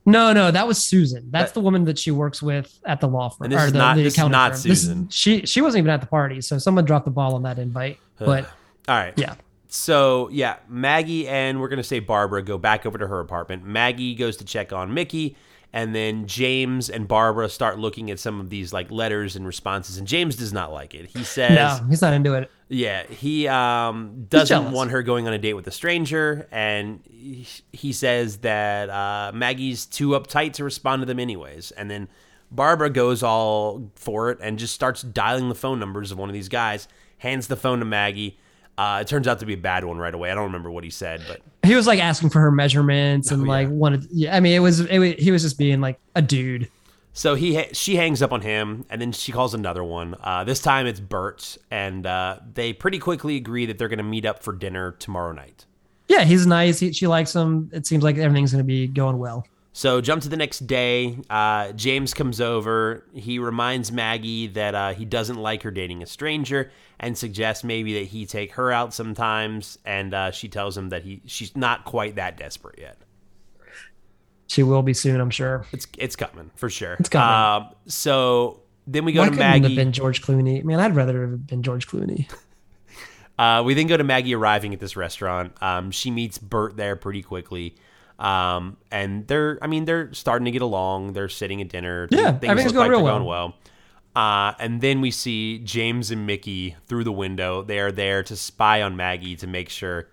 [0.08, 1.30] No, no, that was Susan.
[1.30, 3.46] That's the woman that she works with at the law firm.
[3.46, 4.62] And this or is not- the this is accounting not firm.
[4.64, 5.10] This is- Susan.
[5.10, 8.00] she she wasn't even at the party, so someone dropped the ball on that invite.
[8.18, 8.46] But
[8.88, 9.14] All right.
[9.18, 9.36] yeah,
[9.68, 13.64] So yeah, Maggie and we're gonna say Barbara go back over to her apartment.
[13.66, 15.36] Maggie goes to check on Mickey,
[15.74, 19.98] and then James and Barbara start looking at some of these like letters and responses.
[19.98, 21.08] And James does not like it.
[21.08, 21.52] He says,
[21.82, 22.50] no, he's not into it.
[22.70, 27.48] "Yeah, he um, doesn't want her going on a date with a stranger." And he,
[27.72, 31.72] he says that uh, Maggie's too uptight to respond to them anyways.
[31.72, 32.08] And then
[32.52, 36.34] Barbara goes all for it and just starts dialing the phone numbers of one of
[36.34, 36.88] these guys.
[37.20, 38.38] Hands the phone to Maggie.
[38.78, 40.30] Uh, it turns out to be a bad one right away.
[40.32, 43.42] I don't remember what he said, but He was like asking for her measurements and
[43.42, 43.50] Oh, yeah.
[43.52, 44.06] like wanted.
[44.12, 46.70] Yeah, I mean, it was, it was he was just being like a dude.
[47.18, 50.16] So he ha- she hangs up on him, and then she calls another one.
[50.22, 54.04] Uh, this time it's Bert, and uh, they pretty quickly agree that they're going to
[54.04, 55.66] meet up for dinner tomorrow night.
[56.08, 56.80] Yeah, he's nice.
[56.80, 57.72] He, she likes him.
[57.74, 59.48] It seems like everything's going to be going well.
[59.74, 61.18] So jump to the next day.
[61.28, 63.04] Uh, James comes over.
[63.16, 67.96] He reminds Maggie that uh, he doesn't like her dating a stranger, and suggests maybe
[67.96, 69.80] that he take her out sometimes.
[69.86, 72.98] And uh, she tells him that he she's not quite that desperate yet.
[74.48, 75.66] She will be soon, I'm sure.
[75.72, 76.94] It's it's coming for sure.
[77.00, 77.68] It's coming.
[77.68, 79.76] Um, so then we go Why to couldn't it have Maggie.
[79.76, 80.64] been George Clooney?
[80.64, 82.30] Man, I'd rather have been George Clooney.
[83.40, 85.54] Uh, we then go to Maggie arriving at this restaurant.
[85.62, 87.76] Um, she meets Bert there pretty quickly.
[88.18, 91.14] Um, and they're, I mean, they're starting to get along.
[91.14, 92.08] They're sitting at dinner.
[92.10, 93.56] Yeah, Things everything's look going like real they're going well.
[94.16, 97.62] Uh, and then we see James and Mickey through the window.
[97.62, 100.08] They are there to spy on Maggie to make sure.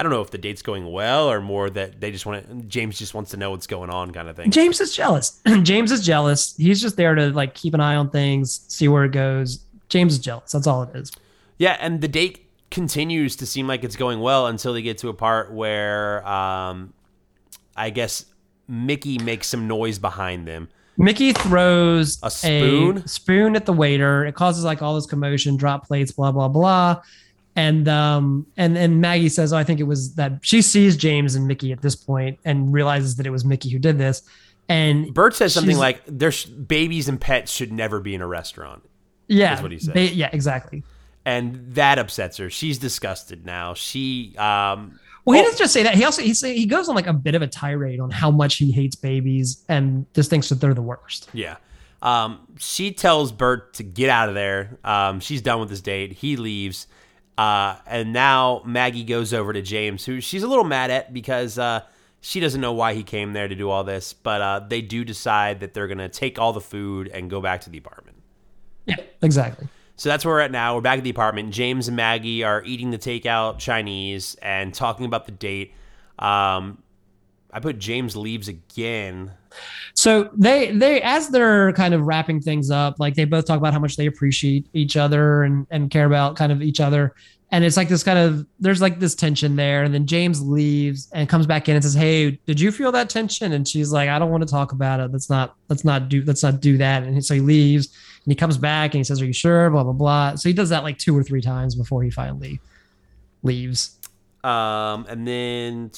[0.00, 2.54] I don't know if the date's going well or more that they just want to.
[2.68, 4.50] James just wants to know what's going on, kind of thing.
[4.50, 5.42] James is jealous.
[5.62, 6.56] James is jealous.
[6.56, 9.62] He's just there to like keep an eye on things, see where it goes.
[9.90, 10.52] James is jealous.
[10.52, 11.12] That's all it is.
[11.58, 15.10] Yeah, and the date continues to seem like it's going well until they get to
[15.10, 16.94] a part where um,
[17.76, 18.24] I guess
[18.68, 20.70] Mickey makes some noise behind them.
[20.96, 23.06] Mickey throws A spoon?
[23.06, 24.24] spoon at the waiter.
[24.24, 27.02] It causes like all this commotion, drop plates, blah blah blah.
[27.60, 31.34] And um and and Maggie says, "Oh, I think it was that." She sees James
[31.34, 34.22] and Mickey at this point and realizes that it was Mickey who did this.
[34.68, 38.82] And Bert says something like, "There's babies and pets should never be in a restaurant."
[39.28, 39.94] Yeah, That's what he says.
[39.94, 40.82] they- yeah, exactly.
[41.24, 42.48] and that upsets her.
[42.50, 43.74] She's disgusted now.
[43.74, 45.44] She um Well, he Oh.
[45.44, 45.94] doesn't just say that.
[45.96, 48.30] He also he say he goes on like a bit of a tirade on how
[48.30, 51.28] much he hates babies and just thinks that they're the worst.
[51.34, 51.56] Yeah.
[52.00, 54.78] Um, she tells Bert to get out of there.
[54.82, 56.12] Um, she's done with this date.
[56.12, 56.86] He leaves.
[57.38, 61.58] Uh, and now Maggie goes over to James, who she's a little mad at because
[61.58, 61.80] uh,
[62.20, 64.12] she doesn't know why he came there to do all this.
[64.12, 67.40] But uh, they do decide that they're going to take all the food and go
[67.40, 68.18] back to the apartment.
[68.86, 69.68] Yeah, exactly.
[69.96, 70.74] So that's where we're at now.
[70.74, 71.52] We're back at the apartment.
[71.52, 75.74] James and Maggie are eating the takeout Chinese and talking about the date.
[76.18, 76.82] Um,
[77.52, 79.32] I put James leaves again.
[80.00, 83.74] So they they as they're kind of wrapping things up, like they both talk about
[83.74, 87.14] how much they appreciate each other and and care about kind of each other.
[87.50, 91.10] And it's like this kind of there's like this tension there, and then James leaves
[91.12, 94.08] and comes back in and says, "Hey, did you feel that tension?" And she's like,
[94.08, 95.12] "I don't want to talk about it.
[95.12, 97.88] Let's not let's not do let's not do that." And so he leaves
[98.24, 100.34] and he comes back and he says, "Are you sure?" Blah blah blah.
[100.36, 102.58] So he does that like two or three times before he finally
[103.42, 103.98] leaves.
[104.44, 105.90] Um, and then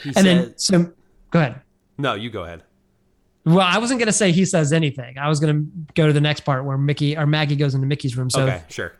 [0.00, 0.92] he And said, then so
[1.32, 1.60] go ahead.
[2.02, 2.62] "No, you go ahead."
[3.44, 5.18] Well, I wasn't gonna say he says anything.
[5.18, 5.62] I was gonna
[5.94, 8.30] go to the next part where Mickey or Maggie goes into Mickey's room.
[8.30, 8.92] So, okay, sure.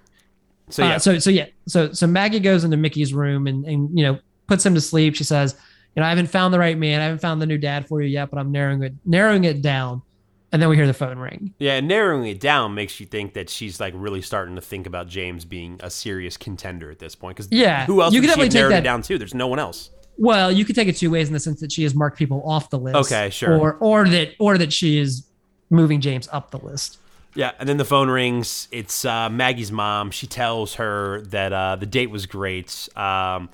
[0.70, 3.96] So uh, yeah, so so yeah, so so Maggie goes into Mickey's room and and
[3.96, 5.14] you know puts him to sleep.
[5.14, 5.54] She says,
[5.94, 7.00] you know, I haven't found the right man.
[7.00, 9.62] I haven't found the new dad for you yet, but I'm narrowing it narrowing it
[9.62, 10.02] down.
[10.50, 11.54] And then we hear the phone ring.
[11.58, 14.86] yeah, and narrowing it down makes you think that she's like really starting to think
[14.86, 17.36] about James being a serious contender at this point.
[17.38, 19.16] Because Yeah, who else you could definitely take narrowed that- it down to?
[19.18, 19.90] There's no one else.
[20.18, 22.42] Well, you could take it two ways in the sense that she has marked people
[22.44, 23.12] off the list.
[23.12, 23.58] Okay, sure.
[23.58, 25.26] Or or that or that she is
[25.70, 26.98] moving James up the list.
[27.34, 28.68] Yeah, and then the phone rings.
[28.70, 30.10] It's uh, Maggie's mom.
[30.10, 32.88] She tells her that uh, the date was great.
[32.94, 33.48] Um,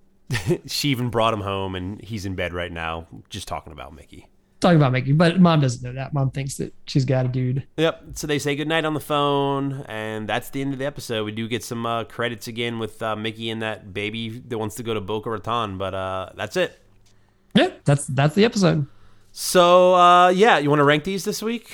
[0.66, 4.28] she even brought him home, and he's in bed right now, just talking about Mickey.
[4.60, 6.12] Talking about Mickey, but mom doesn't know that.
[6.12, 7.64] Mom thinks that she's got a dude.
[7.76, 8.02] Yep.
[8.14, 11.24] So they say goodnight on the phone, and that's the end of the episode.
[11.24, 14.74] We do get some uh, credits again with uh, Mickey and that baby that wants
[14.76, 16.76] to go to Boca Raton, but uh, that's it.
[17.54, 18.86] Yeah, that's that's the episode.
[19.30, 21.70] So uh, yeah, you want to rank these this week?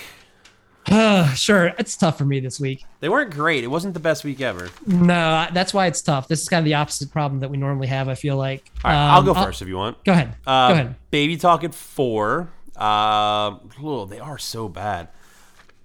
[1.34, 2.84] sure, it's tough for me this week.
[3.00, 3.64] They weren't great.
[3.64, 4.68] It wasn't the best week ever.
[4.86, 6.28] No, that's why it's tough.
[6.28, 8.08] This is kind of the opposite problem that we normally have.
[8.10, 8.70] I feel like.
[8.84, 10.04] All right, I'll Um, go first if you want.
[10.04, 10.36] Go ahead.
[10.46, 10.94] Uh, go ahead.
[11.10, 12.50] Baby Talk at four.
[12.76, 15.08] Uh, oh, they are so bad.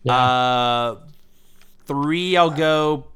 [0.04, 0.14] Yeah.
[0.16, 1.00] Uh,
[1.86, 2.36] three.
[2.38, 3.08] I'll go.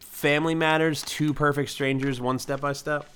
[0.00, 1.02] Family Matters.
[1.02, 2.20] Two Perfect Strangers.
[2.20, 3.08] One Step by Step.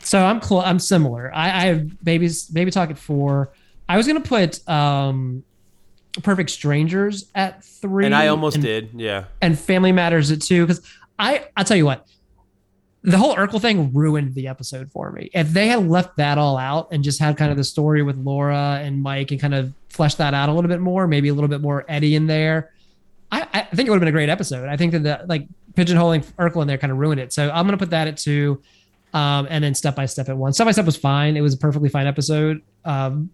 [0.00, 1.32] So I'm cl- I'm similar.
[1.34, 3.52] I, I have babies baby talk at four.
[3.88, 5.42] I was gonna put um,
[6.22, 8.90] Perfect Strangers at three, And I almost and, did.
[8.94, 9.24] Yeah.
[9.42, 10.82] and Family Matters at two because
[11.18, 12.06] I I tell you what,
[13.04, 15.30] the whole Urkel thing ruined the episode for me.
[15.34, 18.16] If they had left that all out and just had kind of the story with
[18.16, 21.34] Laura and Mike and kind of fleshed that out a little bit more, maybe a
[21.34, 22.72] little bit more Eddie in there,
[23.30, 24.70] I, I think it would have been a great episode.
[24.70, 27.30] I think that the like pigeonholing Urkel in there kind of ruined it.
[27.32, 28.62] So I'm gonna put that at two,
[29.12, 30.54] um, and then step by step at one.
[30.54, 31.36] Step by step was fine.
[31.36, 32.62] It was a perfectly fine episode.
[32.86, 33.28] Um,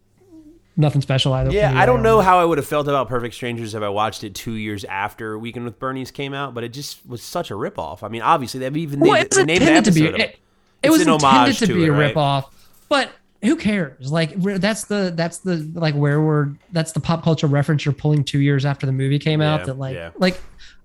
[0.76, 1.50] nothing special either.
[1.50, 4.24] Yeah, I don't know how I would have felt about Perfect Strangers if I watched
[4.24, 7.54] it two years after Weekend with Bernie's came out, but it just was such a
[7.54, 8.02] ripoff.
[8.02, 10.06] I mean, obviously they've even Well, named, it's named the intended to be.
[10.08, 10.20] episode.
[10.20, 10.38] It,
[10.82, 12.14] it was an intended homage to, to be it, a right?
[12.14, 12.46] ripoff,
[12.88, 13.10] but
[13.42, 14.10] who cares?
[14.12, 18.22] Like that's the that's the like where we're that's the pop culture reference you're pulling
[18.24, 19.60] two years after the movie came out.
[19.60, 20.10] Yeah, That like yeah.
[20.18, 20.40] like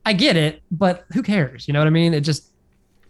[0.05, 1.67] I get it, but who cares?
[1.67, 2.13] You know what I mean?
[2.13, 2.49] It just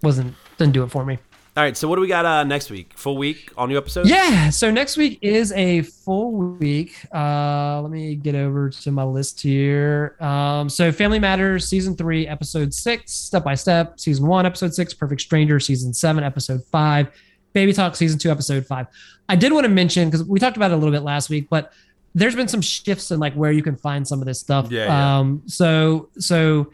[0.02, 1.20] wasn't didn't do it for me.
[1.58, 2.92] All right, so what do we got uh, next week?
[2.98, 4.10] Full week, all new episodes?
[4.10, 4.50] Yeah.
[4.50, 6.98] So next week is a full week.
[7.14, 10.18] Uh, let me get over to my list here.
[10.20, 14.94] Um, so Family Matters season three, episode six, step by step, season one, episode six,
[14.94, 17.08] Perfect Stranger, season seven, episode five,
[17.54, 18.88] Baby Talk, season two, episode five.
[19.30, 21.48] I did want to mention because we talked about it a little bit last week,
[21.50, 21.72] but
[22.14, 24.70] there's been some shifts in like where you can find some of this stuff.
[24.70, 25.20] Yeah, yeah.
[25.20, 26.74] Um, so so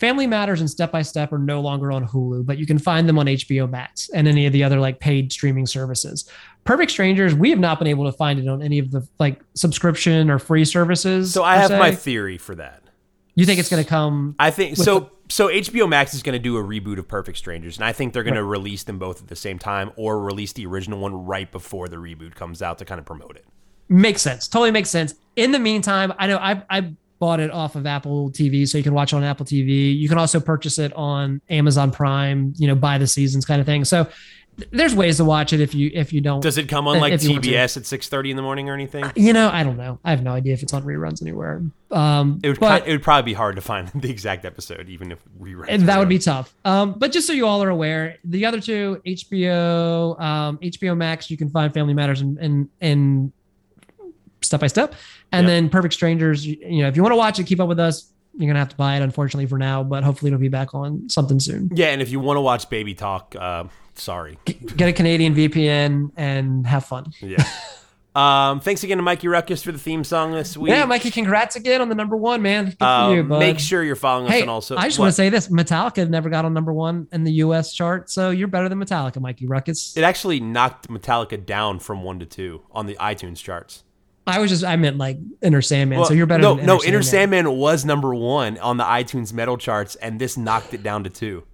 [0.00, 3.06] Family Matters and Step by Step are no longer on Hulu, but you can find
[3.06, 6.28] them on HBO Max and any of the other like paid streaming services.
[6.64, 9.42] Perfect Strangers, we have not been able to find it on any of the like
[9.54, 11.34] subscription or free services.
[11.34, 11.78] So I have se.
[11.78, 12.82] my theory for that.
[13.34, 14.34] You think it's going to come?
[14.38, 15.10] I think so.
[15.28, 18.14] So HBO Max is going to do a reboot of Perfect Strangers, and I think
[18.14, 21.26] they're going to release them both at the same time, or release the original one
[21.26, 23.44] right before the reboot comes out to kind of promote it.
[23.88, 24.48] Makes sense.
[24.48, 25.14] Totally makes sense.
[25.36, 28.82] In the meantime, I know I I bought it off of Apple TV, so you
[28.82, 29.96] can watch it on Apple TV.
[29.96, 32.54] You can also purchase it on Amazon Prime.
[32.56, 33.84] You know, buy the seasons kind of thing.
[33.84, 34.08] So
[34.70, 36.40] there's ways to watch it if you if you don't.
[36.40, 37.50] Does it come on like If you want to.
[37.50, 39.04] TBS at six thirty in the morning or anything?
[39.14, 39.98] you know, I don't know.
[40.04, 41.62] I have no idea if it's on reruns anywhere.
[41.90, 45.12] Um, It would but it would probably be hard to find the exact episode, even
[45.12, 45.18] if
[45.68, 46.54] and that would be tough.
[46.64, 51.30] Um, but just so you all are aware, the other two, HBO, um, HBO Max,
[51.30, 53.32] you can find Family Matters and and, and
[54.42, 54.94] step by step,
[55.32, 55.50] and Yep.
[55.50, 56.46] then Perfect Strangers.
[56.46, 58.12] You, know, if you want to watch it, keep up with us.
[58.38, 59.82] you're gonna have to buy it, unfortunately, for now.
[59.82, 61.70] But hopefully, it'll be back on something soon.
[61.74, 63.64] Yeah, and if you want to watch Baby Talk, uh,
[63.94, 64.38] sorry.
[64.44, 67.12] Get a Canadian VPN and have fun.
[67.20, 67.44] Yeah.
[68.12, 70.70] Um, thanks again to Mikey Rukus for the theme song this week.
[70.70, 72.74] Yeah, Mikey, congrats again on the number one, man.
[72.80, 74.76] Um, you, make sure you're following us Hey, on also.
[74.76, 77.72] I just want to say this: Metallica never got on number one in the U.S.
[77.72, 79.96] chart, so you're better than Metallica, Mikey Rukus.
[79.96, 83.84] it actually knocked Metallica down from one to two on the iTunes charts.
[84.30, 86.42] I was just, I meant like Enter Sandman, so you're better.
[86.42, 90.36] No, than no, Enter Sandman was number one on the iTunes metal charts, and this
[90.36, 91.44] knocked it down to two.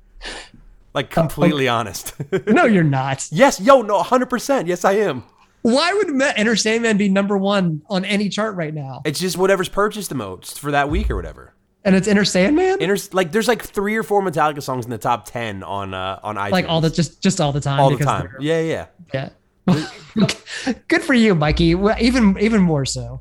[0.94, 2.14] Like completely honest.
[2.46, 3.26] No, you're not.
[3.30, 4.66] yes, yo, no, hundred percent.
[4.68, 5.24] Yes, I am.
[5.62, 9.02] Why would Enter Sandman be number one on any chart right now?
[9.04, 11.52] It's just whatever's purchased the most for that week or whatever.
[11.84, 14.98] And it's Enter Sandman, Inter- like there's like three or four Metallica songs in the
[14.98, 16.50] top ten on uh on iTunes.
[16.52, 17.78] like all the just just all the time.
[17.80, 18.28] all the time.
[18.40, 18.86] Yeah, yeah.
[19.12, 19.28] Yeah.
[20.88, 21.74] Good for you, Mikey.
[22.00, 23.20] Even even more so.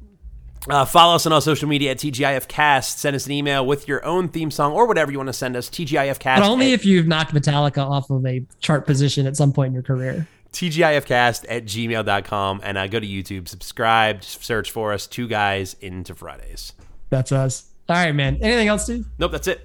[0.67, 2.97] Uh, follow us on all social media at TGIFcast.
[2.97, 5.55] Send us an email with your own theme song or whatever you want to send
[5.55, 5.69] us.
[5.69, 6.37] TGIFcast.
[6.37, 9.67] But only at, if you've knocked Metallica off of a chart position at some point
[9.67, 10.27] in your career.
[10.53, 12.61] TGIFcast at gmail.com.
[12.63, 16.73] And uh, go to YouTube, subscribe, search for us, Two Guys into Fridays.
[17.09, 17.69] That's us.
[17.87, 18.39] All right, man.
[18.41, 19.05] Anything else, dude?
[19.19, 19.59] Nope, that's it.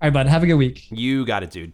[0.00, 0.26] All right, bud.
[0.26, 0.86] Have a good week.
[0.90, 1.72] You got it, dude.